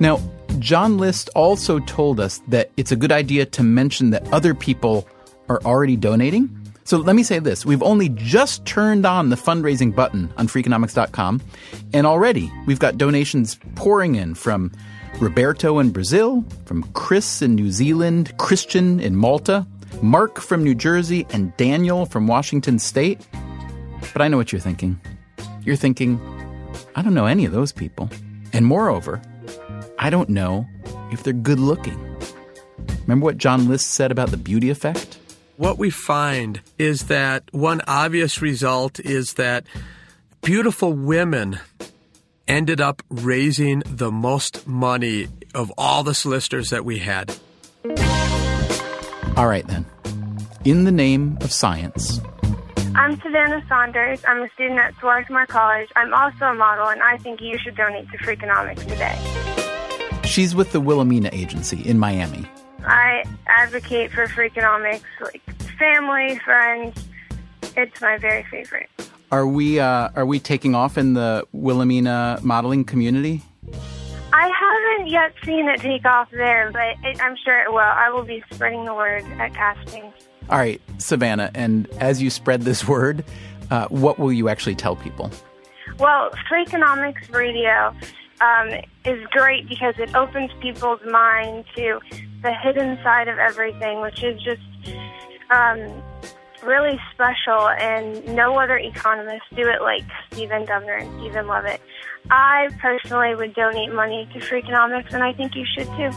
Now, 0.00 0.20
John 0.58 0.98
List 0.98 1.28
also 1.36 1.78
told 1.80 2.18
us 2.18 2.42
that 2.48 2.70
it's 2.76 2.90
a 2.90 2.96
good 2.96 3.12
idea 3.12 3.46
to 3.46 3.62
mention 3.62 4.10
that 4.10 4.32
other 4.32 4.54
people 4.54 5.08
are 5.48 5.60
already 5.64 5.96
donating. 5.96 6.50
So 6.84 6.98
let 6.98 7.14
me 7.14 7.22
say 7.22 7.38
this. 7.38 7.64
We've 7.64 7.82
only 7.82 8.08
just 8.08 8.66
turned 8.66 9.06
on 9.06 9.30
the 9.30 9.36
fundraising 9.36 9.94
button 9.94 10.32
on 10.36 10.48
freakonomics.com, 10.48 11.40
and 11.92 12.06
already 12.06 12.50
we've 12.66 12.80
got 12.80 12.98
donations 12.98 13.58
pouring 13.76 14.16
in 14.16 14.34
from 14.34 14.72
Roberto 15.20 15.78
in 15.78 15.90
Brazil, 15.90 16.44
from 16.64 16.82
Chris 16.94 17.42
in 17.42 17.54
New 17.54 17.70
Zealand, 17.70 18.36
Christian 18.38 18.98
in 19.00 19.14
Malta, 19.14 19.66
Mark 20.00 20.40
from 20.40 20.64
New 20.64 20.74
Jersey, 20.74 21.26
and 21.30 21.56
Daniel 21.56 22.06
from 22.06 22.26
Washington 22.26 22.78
State. 22.78 23.26
But 24.12 24.22
I 24.22 24.28
know 24.28 24.36
what 24.36 24.52
you're 24.52 24.60
thinking. 24.60 25.00
You're 25.64 25.76
thinking, 25.76 26.20
I 26.96 27.02
don't 27.02 27.14
know 27.14 27.26
any 27.26 27.44
of 27.44 27.52
those 27.52 27.72
people. 27.72 28.10
And 28.52 28.66
moreover, 28.66 29.22
I 29.98 30.10
don't 30.10 30.28
know 30.28 30.66
if 31.12 31.22
they're 31.22 31.32
good 31.32 31.60
looking. 31.60 31.98
Remember 33.02 33.24
what 33.24 33.38
John 33.38 33.68
List 33.68 33.92
said 33.92 34.10
about 34.10 34.30
the 34.30 34.36
beauty 34.36 34.70
effect? 34.70 35.18
What 35.56 35.78
we 35.78 35.90
find 35.90 36.60
is 36.78 37.04
that 37.04 37.44
one 37.52 37.82
obvious 37.86 38.42
result 38.42 38.98
is 38.98 39.34
that 39.34 39.64
beautiful 40.42 40.92
women 40.92 41.60
ended 42.48 42.80
up 42.80 43.02
raising 43.08 43.82
the 43.86 44.10
most 44.10 44.66
money 44.66 45.28
of 45.54 45.72
all 45.78 46.02
the 46.02 46.14
solicitors 46.14 46.70
that 46.70 46.84
we 46.84 46.98
had. 46.98 47.36
All 49.36 49.46
right, 49.46 49.66
then. 49.66 49.86
In 50.64 50.84
the 50.84 50.92
name 50.92 51.38
of 51.40 51.50
science, 51.52 52.20
I'm 52.94 53.18
Savannah 53.22 53.64
Saunders. 53.68 54.20
I'm 54.28 54.42
a 54.42 54.48
student 54.50 54.78
at 54.78 54.94
Swarthmore 55.00 55.46
College. 55.46 55.88
I'm 55.96 56.12
also 56.12 56.44
a 56.44 56.54
model, 56.54 56.88
and 56.88 57.02
I 57.02 57.16
think 57.16 57.40
you 57.40 57.58
should 57.58 57.74
donate 57.74 58.08
to 58.10 58.18
Freakonomics 58.18 58.86
today. 58.86 59.18
she's 60.24 60.54
with 60.54 60.72
the 60.72 60.80
Wilhelmina 60.80 61.30
Agency 61.32 61.80
in 61.88 61.98
Miami. 61.98 62.46
I 62.84 63.24
advocate 63.46 64.12
for 64.12 64.26
Freakonomics, 64.26 65.02
like 65.20 65.42
family, 65.78 66.38
friends. 66.44 67.08
It's 67.76 68.00
my 68.00 68.18
very 68.18 68.44
favorite. 68.50 68.90
Are 69.32 69.46
we 69.46 69.80
uh, 69.80 70.10
are 70.14 70.26
we 70.26 70.38
taking 70.38 70.74
off 70.74 70.98
in 70.98 71.14
the 71.14 71.46
Wilhelmina 71.52 72.40
modeling 72.42 72.84
community? 72.84 73.40
I 74.34 74.50
haven't 74.50 75.08
yet 75.08 75.32
seen 75.42 75.70
it 75.70 75.80
take 75.80 76.04
off 76.04 76.30
there, 76.30 76.70
but 76.70 76.96
it, 77.02 77.18
I'm 77.18 77.34
sure 77.42 77.58
it 77.62 77.72
will. 77.72 77.78
I 77.78 78.10
will 78.10 78.24
be 78.24 78.44
spreading 78.52 78.84
the 78.84 78.92
word 78.92 79.24
at 79.38 79.54
casting. 79.54 80.12
All 80.50 80.58
right, 80.58 80.82
Savannah, 80.98 81.50
and 81.54 81.88
as 81.98 82.20
you 82.20 82.28
spread 82.28 82.60
this 82.60 82.86
word, 82.88 83.24
uh, 83.70 83.88
what 83.88 84.18
will 84.18 84.34
you 84.34 84.50
actually 84.50 84.74
tell 84.74 84.96
people? 84.96 85.30
Well, 85.98 86.30
Freakonomics 86.50 87.32
Radio 87.32 87.94
um, 88.42 88.68
is 89.06 89.26
great 89.30 89.66
because 89.66 89.94
it 89.98 90.14
opens 90.14 90.50
people's 90.60 91.00
mind 91.10 91.64
to 91.76 92.00
the 92.42 92.52
hidden 92.52 92.98
side 93.02 93.28
of 93.28 93.38
everything, 93.38 94.02
which 94.02 94.22
is 94.22 94.42
just 94.42 94.60
um, 95.50 96.02
really 96.62 96.98
special, 97.12 97.68
and 97.68 98.24
no 98.34 98.58
other 98.58 98.78
economists 98.78 99.48
do 99.54 99.68
it 99.68 99.82
like 99.82 100.04
Stephen 100.30 100.64
Dubner 100.64 101.00
and 101.00 101.20
Stephen 101.20 101.46
Levitt. 101.46 101.80
I 102.30 102.68
personally 102.80 103.34
would 103.34 103.54
donate 103.54 103.92
money 103.92 104.28
to 104.32 104.38
Freakonomics, 104.40 105.12
and 105.12 105.22
I 105.22 105.32
think 105.32 105.54
you 105.54 105.64
should 105.76 105.88
too. 105.96 106.10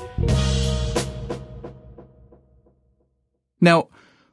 Now, 3.62 3.88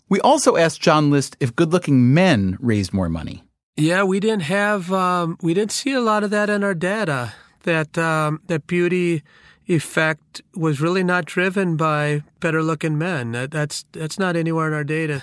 we 0.08 0.20
also 0.20 0.56
asked 0.56 0.80
John 0.82 1.10
List 1.10 1.36
if 1.40 1.56
good-looking 1.56 2.12
men 2.12 2.58
raised 2.60 2.92
more 2.92 3.08
money. 3.08 3.44
Yeah, 3.76 4.02
we 4.04 4.20
didn't 4.20 4.42
have, 4.42 4.92
um, 4.92 5.38
we 5.40 5.54
didn't 5.54 5.72
see 5.72 5.94
a 5.94 6.00
lot 6.00 6.24
of 6.24 6.30
that 6.30 6.50
in 6.50 6.62
our 6.62 6.74
data. 6.74 7.32
That 7.62 7.96
um, 7.96 8.40
that 8.48 8.66
beauty 8.66 9.22
effect 9.68 10.42
was 10.54 10.80
really 10.80 11.04
not 11.04 11.24
driven 11.24 11.76
by 11.76 12.24
better-looking 12.40 12.98
men. 12.98 13.30
That, 13.32 13.52
that's 13.52 13.84
that's 13.92 14.18
not 14.18 14.34
anywhere 14.34 14.66
in 14.66 14.74
our 14.74 14.82
data. 14.82 15.22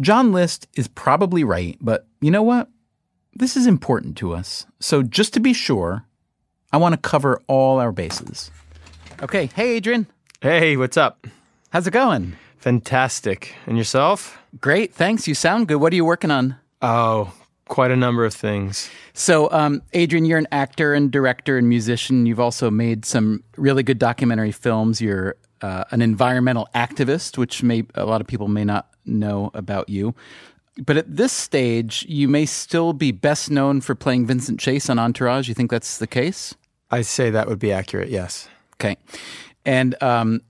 John 0.00 0.32
List 0.32 0.68
is 0.74 0.88
probably 0.88 1.44
right, 1.44 1.76
but 1.80 2.06
you 2.20 2.30
know 2.30 2.42
what? 2.42 2.68
This 3.34 3.56
is 3.56 3.66
important 3.66 4.16
to 4.18 4.32
us. 4.34 4.66
So 4.80 5.02
just 5.02 5.34
to 5.34 5.40
be 5.40 5.52
sure, 5.52 6.04
I 6.72 6.76
want 6.76 6.92
to 6.94 7.08
cover 7.08 7.40
all 7.46 7.78
our 7.80 7.92
bases. 7.92 8.50
Okay, 9.22 9.46
hey 9.54 9.76
Adrian, 9.76 10.06
Hey, 10.40 10.76
what's 10.76 10.96
up? 10.96 11.26
how's 11.70 11.86
it 11.86 11.90
going? 11.92 12.36
Fantastic. 12.58 13.54
And 13.66 13.76
yourself? 13.76 14.38
Great, 14.60 14.94
thanks. 14.94 15.26
You 15.26 15.34
sound 15.34 15.68
good. 15.68 15.76
What 15.76 15.92
are 15.92 15.96
you 15.96 16.04
working 16.04 16.30
on? 16.30 16.56
Oh, 16.82 17.32
quite 17.66 17.90
a 17.90 17.96
number 17.96 18.24
of 18.24 18.32
things. 18.34 18.88
So, 19.14 19.50
um, 19.50 19.82
Adrian, 19.92 20.24
you're 20.24 20.38
an 20.38 20.46
actor 20.52 20.94
and 20.94 21.10
director 21.10 21.58
and 21.58 21.68
musician. 21.68 22.24
You've 22.26 22.40
also 22.40 22.70
made 22.70 23.04
some 23.04 23.42
really 23.56 23.82
good 23.82 23.98
documentary 23.98 24.52
films. 24.52 25.00
You're 25.00 25.36
uh, 25.62 25.84
an 25.90 26.02
environmental 26.02 26.68
activist, 26.74 27.38
which 27.38 27.62
may 27.62 27.84
a 27.94 28.04
lot 28.04 28.20
of 28.20 28.26
people 28.26 28.48
may 28.48 28.64
not 28.64 28.88
know 29.04 29.50
about 29.54 29.88
you. 29.88 30.14
But 30.84 30.96
at 30.96 31.16
this 31.16 31.32
stage, 31.32 32.06
you 32.08 32.28
may 32.28 32.46
still 32.46 32.92
be 32.92 33.10
best 33.10 33.50
known 33.50 33.80
for 33.80 33.94
playing 33.94 34.26
Vincent 34.26 34.60
Chase 34.60 34.88
on 34.88 34.98
Entourage. 34.98 35.48
You 35.48 35.54
think 35.54 35.70
that's 35.70 35.98
the 35.98 36.06
case? 36.06 36.54
I 36.90 37.02
say 37.02 37.30
that 37.30 37.48
would 37.48 37.58
be 37.58 37.72
accurate, 37.72 38.10
yes. 38.10 38.48
Okay. 38.74 38.96
And 39.64 40.00
um, 40.02 40.40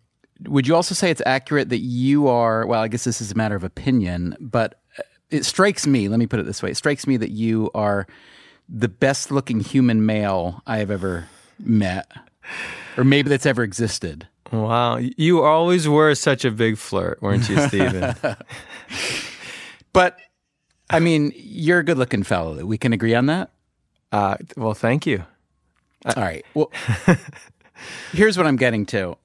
would 0.47 0.67
you 0.67 0.75
also 0.75 0.95
say 0.95 1.11
it's 1.11 1.23
accurate 1.25 1.71
that 1.71 1.79
you 1.79 2.29
are, 2.29 2.67
well, 2.67 2.83
I 2.83 2.89
guess 2.89 3.05
this 3.05 3.21
is 3.21 3.33
a 3.33 3.35
matter 3.35 3.57
of 3.57 3.65
opinion, 3.65 4.37
but 4.39 4.81
uh, 4.99 5.03
it 5.31 5.45
strikes 5.45 5.87
me, 5.87 6.09
let 6.09 6.19
me 6.19 6.27
put 6.27 6.41
it 6.41 6.47
this 6.47 6.63
way, 6.63 6.71
it 6.71 6.77
strikes 6.77 7.07
me 7.07 7.17
that 7.17 7.31
you 7.31 7.71
are 7.75 8.07
the 8.69 8.89
best 8.89 9.31
looking 9.31 9.61
human 9.61 10.05
male 10.05 10.63
I 10.67 10.79
have 10.79 10.91
ever 10.91 11.27
met, 11.59 12.11
or 12.97 13.05
maybe 13.05 13.31
that's 13.31 13.47
ever 13.47 13.63
existed. 13.63 14.29
Wow. 14.53 14.97
You 14.97 15.43
always 15.43 15.87
were 15.89 16.15
such 16.15 16.45
a 16.45 16.51
big 16.51 16.79
flirt, 16.79 17.21
weren't 17.23 17.49
you, 17.49 17.61
Stephen? 17.69 18.15
But 19.93 20.19
I 20.91 21.01
mean, 21.01 21.33
you're 21.35 21.81
a 21.81 21.85
good 21.85 21.99
looking 21.99 22.23
fellow. 22.23 22.65
We 22.65 22.79
can 22.79 22.93
agree 22.93 23.15
on 23.15 23.27
that? 23.27 23.51
uh, 24.13 24.37
well, 24.57 24.75
thank 24.75 25.07
you. 25.07 25.25
All 26.07 26.13
right. 26.23 26.45
Well, 26.55 26.71
Here's 28.13 28.37
what 28.37 28.47
I'm 28.47 28.57
getting 28.57 28.87
to. 28.87 29.17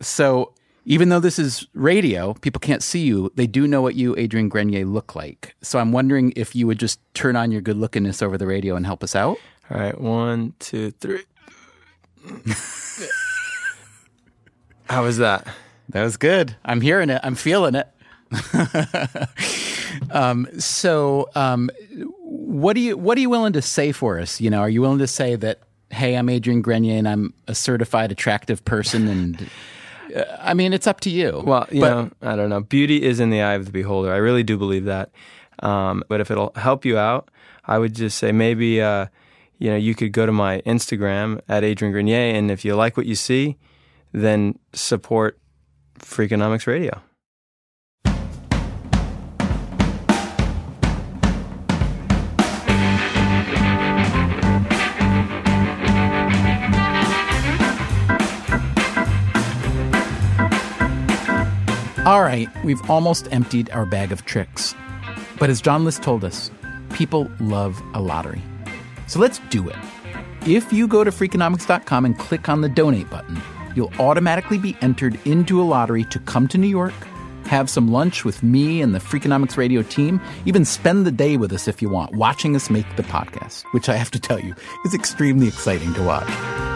So, 0.00 0.52
even 0.84 1.08
though 1.08 1.20
this 1.20 1.38
is 1.38 1.66
radio, 1.74 2.34
people 2.34 2.60
can't 2.60 2.82
see 2.82 3.00
you. 3.00 3.30
They 3.34 3.46
do 3.46 3.66
know 3.66 3.82
what 3.82 3.94
you, 3.96 4.16
Adrian 4.16 4.48
Grenier, 4.48 4.84
look 4.84 5.14
like. 5.14 5.54
So, 5.62 5.78
I'm 5.78 5.92
wondering 5.92 6.32
if 6.36 6.54
you 6.56 6.66
would 6.66 6.78
just 6.78 7.00
turn 7.14 7.36
on 7.36 7.50
your 7.52 7.60
good 7.60 7.76
lookingness 7.76 8.22
over 8.22 8.38
the 8.38 8.46
radio 8.46 8.76
and 8.76 8.86
help 8.86 9.02
us 9.04 9.14
out. 9.16 9.38
All 9.70 9.80
right, 9.80 10.00
one, 10.00 10.54
two, 10.58 10.90
three. 10.92 11.22
How 14.90 15.04
was 15.04 15.18
that? 15.18 15.46
That 15.90 16.02
was 16.02 16.16
good. 16.16 16.56
I'm 16.64 16.80
hearing 16.80 17.10
it. 17.10 17.20
I'm 17.22 17.36
feeling 17.36 17.74
it. 17.76 17.88
um, 20.10 20.46
so, 20.58 21.28
um, 21.34 21.70
what 22.20 22.74
do 22.74 22.80
you 22.80 22.96
what 22.96 23.16
are 23.16 23.20
you 23.20 23.30
willing 23.30 23.52
to 23.54 23.62
say 23.62 23.92
for 23.92 24.18
us? 24.18 24.40
You 24.40 24.50
know, 24.50 24.60
are 24.60 24.68
you 24.68 24.80
willing 24.82 24.98
to 24.98 25.06
say 25.06 25.36
that, 25.36 25.60
hey, 25.90 26.16
I'm 26.16 26.28
Adrian 26.28 26.62
Grenier 26.62 26.96
and 26.98 27.08
I'm 27.08 27.34
a 27.48 27.54
certified 27.54 28.12
attractive 28.12 28.64
person, 28.64 29.08
and 29.08 29.50
uh, 30.16 30.24
I 30.40 30.54
mean, 30.54 30.72
it's 30.72 30.86
up 30.86 31.00
to 31.02 31.10
you. 31.10 31.42
Well, 31.44 31.66
you 31.70 31.80
But- 31.80 31.90
know, 31.90 32.10
I 32.22 32.36
don't 32.36 32.50
know. 32.50 32.60
Beauty 32.60 33.02
is 33.02 33.20
in 33.20 33.30
the 33.30 33.42
eye 33.42 33.54
of 33.54 33.66
the 33.66 33.72
beholder. 33.72 34.12
I 34.12 34.16
really 34.16 34.42
do 34.42 34.56
believe 34.58 34.84
that. 34.84 35.10
Um, 35.60 36.02
but 36.08 36.20
if 36.20 36.30
it'll 36.30 36.52
help 36.56 36.84
you 36.84 36.98
out, 36.98 37.30
I 37.64 37.78
would 37.78 37.94
just 37.94 38.18
say 38.18 38.32
maybe 38.32 38.80
uh, 38.80 39.06
you 39.58 39.70
know 39.70 39.76
you 39.76 39.94
could 39.94 40.12
go 40.12 40.26
to 40.26 40.32
my 40.32 40.60
Instagram 40.62 41.40
at 41.48 41.62
Adrian 41.64 41.92
Grenier, 41.92 42.34
and 42.34 42.50
if 42.50 42.64
you 42.64 42.74
like 42.74 42.96
what 42.96 43.06
you 43.06 43.14
see, 43.14 43.56
then 44.12 44.58
support 44.72 45.38
Freakonomics 45.98 46.66
Radio. 46.66 47.00
All 62.06 62.22
right, 62.22 62.48
we've 62.64 62.90
almost 62.90 63.28
emptied 63.30 63.70
our 63.70 63.86
bag 63.86 64.10
of 64.10 64.24
tricks. 64.24 64.74
But 65.38 65.48
as 65.48 65.60
John 65.60 65.84
List 65.84 66.02
told 66.02 66.24
us, 66.24 66.50
people 66.92 67.30
love 67.38 67.80
a 67.94 68.00
lottery. 68.00 68.42
So 69.06 69.20
let's 69.20 69.38
do 69.50 69.68
it. 69.68 69.76
If 70.46 70.72
you 70.72 70.88
go 70.88 71.04
to 71.04 71.10
Freakonomics.com 71.10 72.04
and 72.04 72.18
click 72.18 72.48
on 72.48 72.62
the 72.62 72.68
donate 72.68 73.08
button, 73.10 73.40
you'll 73.74 73.92
automatically 73.98 74.58
be 74.58 74.76
entered 74.80 75.18
into 75.24 75.60
a 75.60 75.64
lottery 75.64 76.04
to 76.04 76.18
come 76.20 76.48
to 76.48 76.58
New 76.58 76.68
York, 76.68 76.94
have 77.44 77.68
some 77.68 77.90
lunch 77.90 78.24
with 78.24 78.42
me 78.42 78.80
and 78.80 78.94
the 78.94 78.98
Freakonomics 78.98 79.56
radio 79.56 79.82
team, 79.82 80.20
even 80.46 80.64
spend 80.64 81.06
the 81.06 81.12
day 81.12 81.36
with 81.36 81.52
us 81.52 81.68
if 81.68 81.82
you 81.82 81.88
want, 81.88 82.14
watching 82.14 82.54
us 82.54 82.70
make 82.70 82.86
the 82.96 83.02
podcast, 83.02 83.64
which 83.72 83.88
I 83.88 83.96
have 83.96 84.10
to 84.12 84.20
tell 84.20 84.40
you 84.40 84.54
is 84.84 84.94
extremely 84.94 85.48
exciting 85.48 85.92
to 85.94 86.02
watch. 86.02 86.69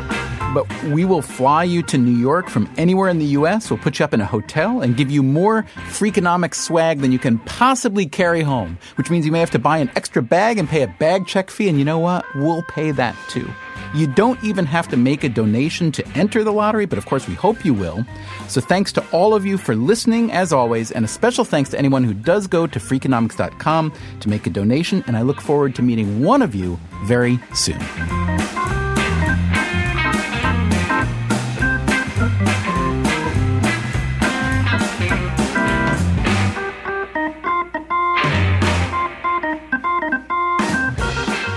But 0.54 0.84
we 0.84 1.04
will 1.04 1.20
fly 1.20 1.64
you 1.64 1.82
to 1.82 1.98
New 1.98 2.16
York 2.16 2.48
from 2.48 2.72
anywhere 2.76 3.08
in 3.08 3.18
the 3.18 3.26
US. 3.38 3.70
We'll 3.70 3.80
put 3.80 3.98
you 3.98 4.04
up 4.04 4.14
in 4.14 4.20
a 4.20 4.26
hotel 4.26 4.80
and 4.80 4.96
give 4.96 5.10
you 5.10 5.22
more 5.22 5.64
Freakonomics 5.88 6.54
swag 6.54 7.00
than 7.00 7.10
you 7.10 7.18
can 7.18 7.38
possibly 7.40 8.06
carry 8.06 8.42
home, 8.42 8.78
which 8.96 9.10
means 9.10 9.26
you 9.26 9.32
may 9.32 9.40
have 9.40 9.50
to 9.50 9.58
buy 9.58 9.78
an 9.78 9.90
extra 9.96 10.22
bag 10.22 10.58
and 10.58 10.68
pay 10.68 10.82
a 10.82 10.88
bag 10.88 11.26
check 11.26 11.50
fee. 11.50 11.68
And 11.68 11.78
you 11.78 11.84
know 11.84 11.98
what? 11.98 12.24
We'll 12.36 12.62
pay 12.62 12.92
that 12.92 13.16
too. 13.28 13.50
You 13.94 14.08
don't 14.08 14.42
even 14.42 14.66
have 14.66 14.88
to 14.88 14.96
make 14.96 15.22
a 15.22 15.28
donation 15.28 15.92
to 15.92 16.06
enter 16.16 16.42
the 16.42 16.52
lottery, 16.52 16.84
but 16.84 16.98
of 16.98 17.06
course, 17.06 17.28
we 17.28 17.34
hope 17.34 17.64
you 17.64 17.72
will. 17.72 18.04
So 18.48 18.60
thanks 18.60 18.92
to 18.92 19.04
all 19.10 19.34
of 19.34 19.46
you 19.46 19.56
for 19.56 19.76
listening, 19.76 20.32
as 20.32 20.52
always, 20.52 20.90
and 20.90 21.04
a 21.04 21.08
special 21.08 21.44
thanks 21.44 21.70
to 21.70 21.78
anyone 21.78 22.02
who 22.02 22.14
does 22.14 22.48
go 22.48 22.66
to 22.66 22.78
Freakonomics.com 22.80 23.92
to 24.20 24.28
make 24.28 24.46
a 24.48 24.50
donation. 24.50 25.04
And 25.06 25.16
I 25.16 25.22
look 25.22 25.40
forward 25.40 25.76
to 25.76 25.82
meeting 25.82 26.24
one 26.24 26.42
of 26.42 26.56
you 26.56 26.78
very 27.04 27.38
soon. 27.54 27.78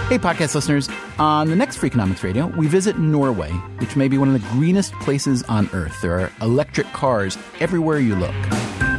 Hey, 0.08 0.18
podcast 0.18 0.56
listeners. 0.56 0.88
On 1.20 1.50
the 1.50 1.56
next 1.58 1.80
Freakonomics 1.80 2.24
Radio, 2.24 2.48
we 2.48 2.66
visit 2.66 2.98
Norway, 2.98 3.52
which 3.80 3.98
may 3.98 4.08
be 4.08 4.18
one 4.18 4.34
of 4.34 4.42
the 4.42 4.48
greenest 4.52 4.94
places 5.02 5.44
on 5.50 5.70
Earth. 5.74 6.02
There 6.02 6.18
are 6.18 6.32
electric 6.42 6.88
cars 6.94 7.38
everywhere 7.60 8.00
you 8.00 8.16
look. 8.16 8.34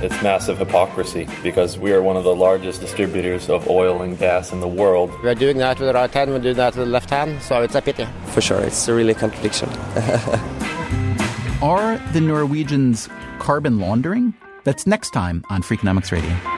It's 0.02 0.22
massive 0.22 0.58
hypocrisy 0.58 1.26
because 1.42 1.78
we 1.78 1.94
are 1.94 2.02
one 2.02 2.18
of 2.18 2.24
the 2.24 2.34
largest 2.34 2.82
distributors 2.82 3.48
of 3.48 3.66
oil 3.70 4.02
and 4.02 4.18
gas 4.18 4.52
in 4.52 4.60
the 4.60 4.68
world. 4.68 5.10
We 5.22 5.30
are 5.30 5.34
doing 5.34 5.56
that 5.56 5.78
with 5.78 5.88
the 5.88 5.94
right 5.94 6.12
hand, 6.12 6.30
we're 6.30 6.40
doing 6.40 6.56
that 6.56 6.76
with 6.76 6.84
the 6.84 6.92
left 6.92 7.08
hand, 7.08 7.40
so 7.40 7.62
it's 7.62 7.74
a 7.74 7.80
pity. 7.80 8.06
For 8.26 8.42
sure, 8.42 8.60
it's 8.60 8.86
a 8.86 8.92
really 8.92 9.14
contradiction. 9.14 9.70
Are 11.62 11.96
the 12.12 12.20
Norwegians 12.20 13.08
carbon 13.38 13.78
laundering? 13.78 14.34
That's 14.64 14.86
next 14.86 15.12
time 15.12 15.42
on 15.48 15.62
Freakonomics 15.62 16.12
Radio. 16.12 16.57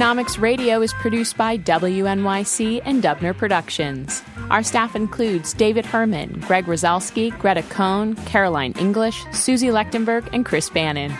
Freakonomics 0.00 0.40
Radio 0.40 0.80
is 0.80 0.94
produced 0.94 1.36
by 1.36 1.58
WNYC 1.58 2.80
and 2.86 3.02
Dubner 3.02 3.36
Productions. 3.36 4.22
Our 4.48 4.62
staff 4.62 4.96
includes 4.96 5.52
David 5.52 5.84
Herman, 5.84 6.40
Greg 6.46 6.64
Rosalsky, 6.64 7.38
Greta 7.38 7.62
Cohn, 7.64 8.14
Caroline 8.24 8.72
English, 8.78 9.22
Susie 9.32 9.68
Lechtenberg, 9.68 10.26
and 10.32 10.46
Chris 10.46 10.70
Bannon. 10.70 11.12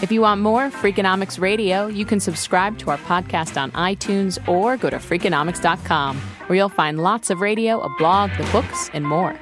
If 0.00 0.12
you 0.12 0.20
want 0.20 0.42
more 0.42 0.70
Freakonomics 0.70 1.40
Radio, 1.40 1.88
you 1.88 2.04
can 2.04 2.20
subscribe 2.20 2.78
to 2.78 2.90
our 2.90 2.98
podcast 2.98 3.60
on 3.60 3.72
iTunes 3.72 4.38
or 4.48 4.76
go 4.76 4.90
to 4.90 4.98
Freakonomics.com, 4.98 6.16
where 6.46 6.56
you'll 6.56 6.68
find 6.68 7.02
lots 7.02 7.30
of 7.30 7.40
radio, 7.40 7.80
a 7.80 7.88
blog, 7.98 8.30
the 8.38 8.48
books, 8.52 8.90
and 8.94 9.04
more. 9.04 9.36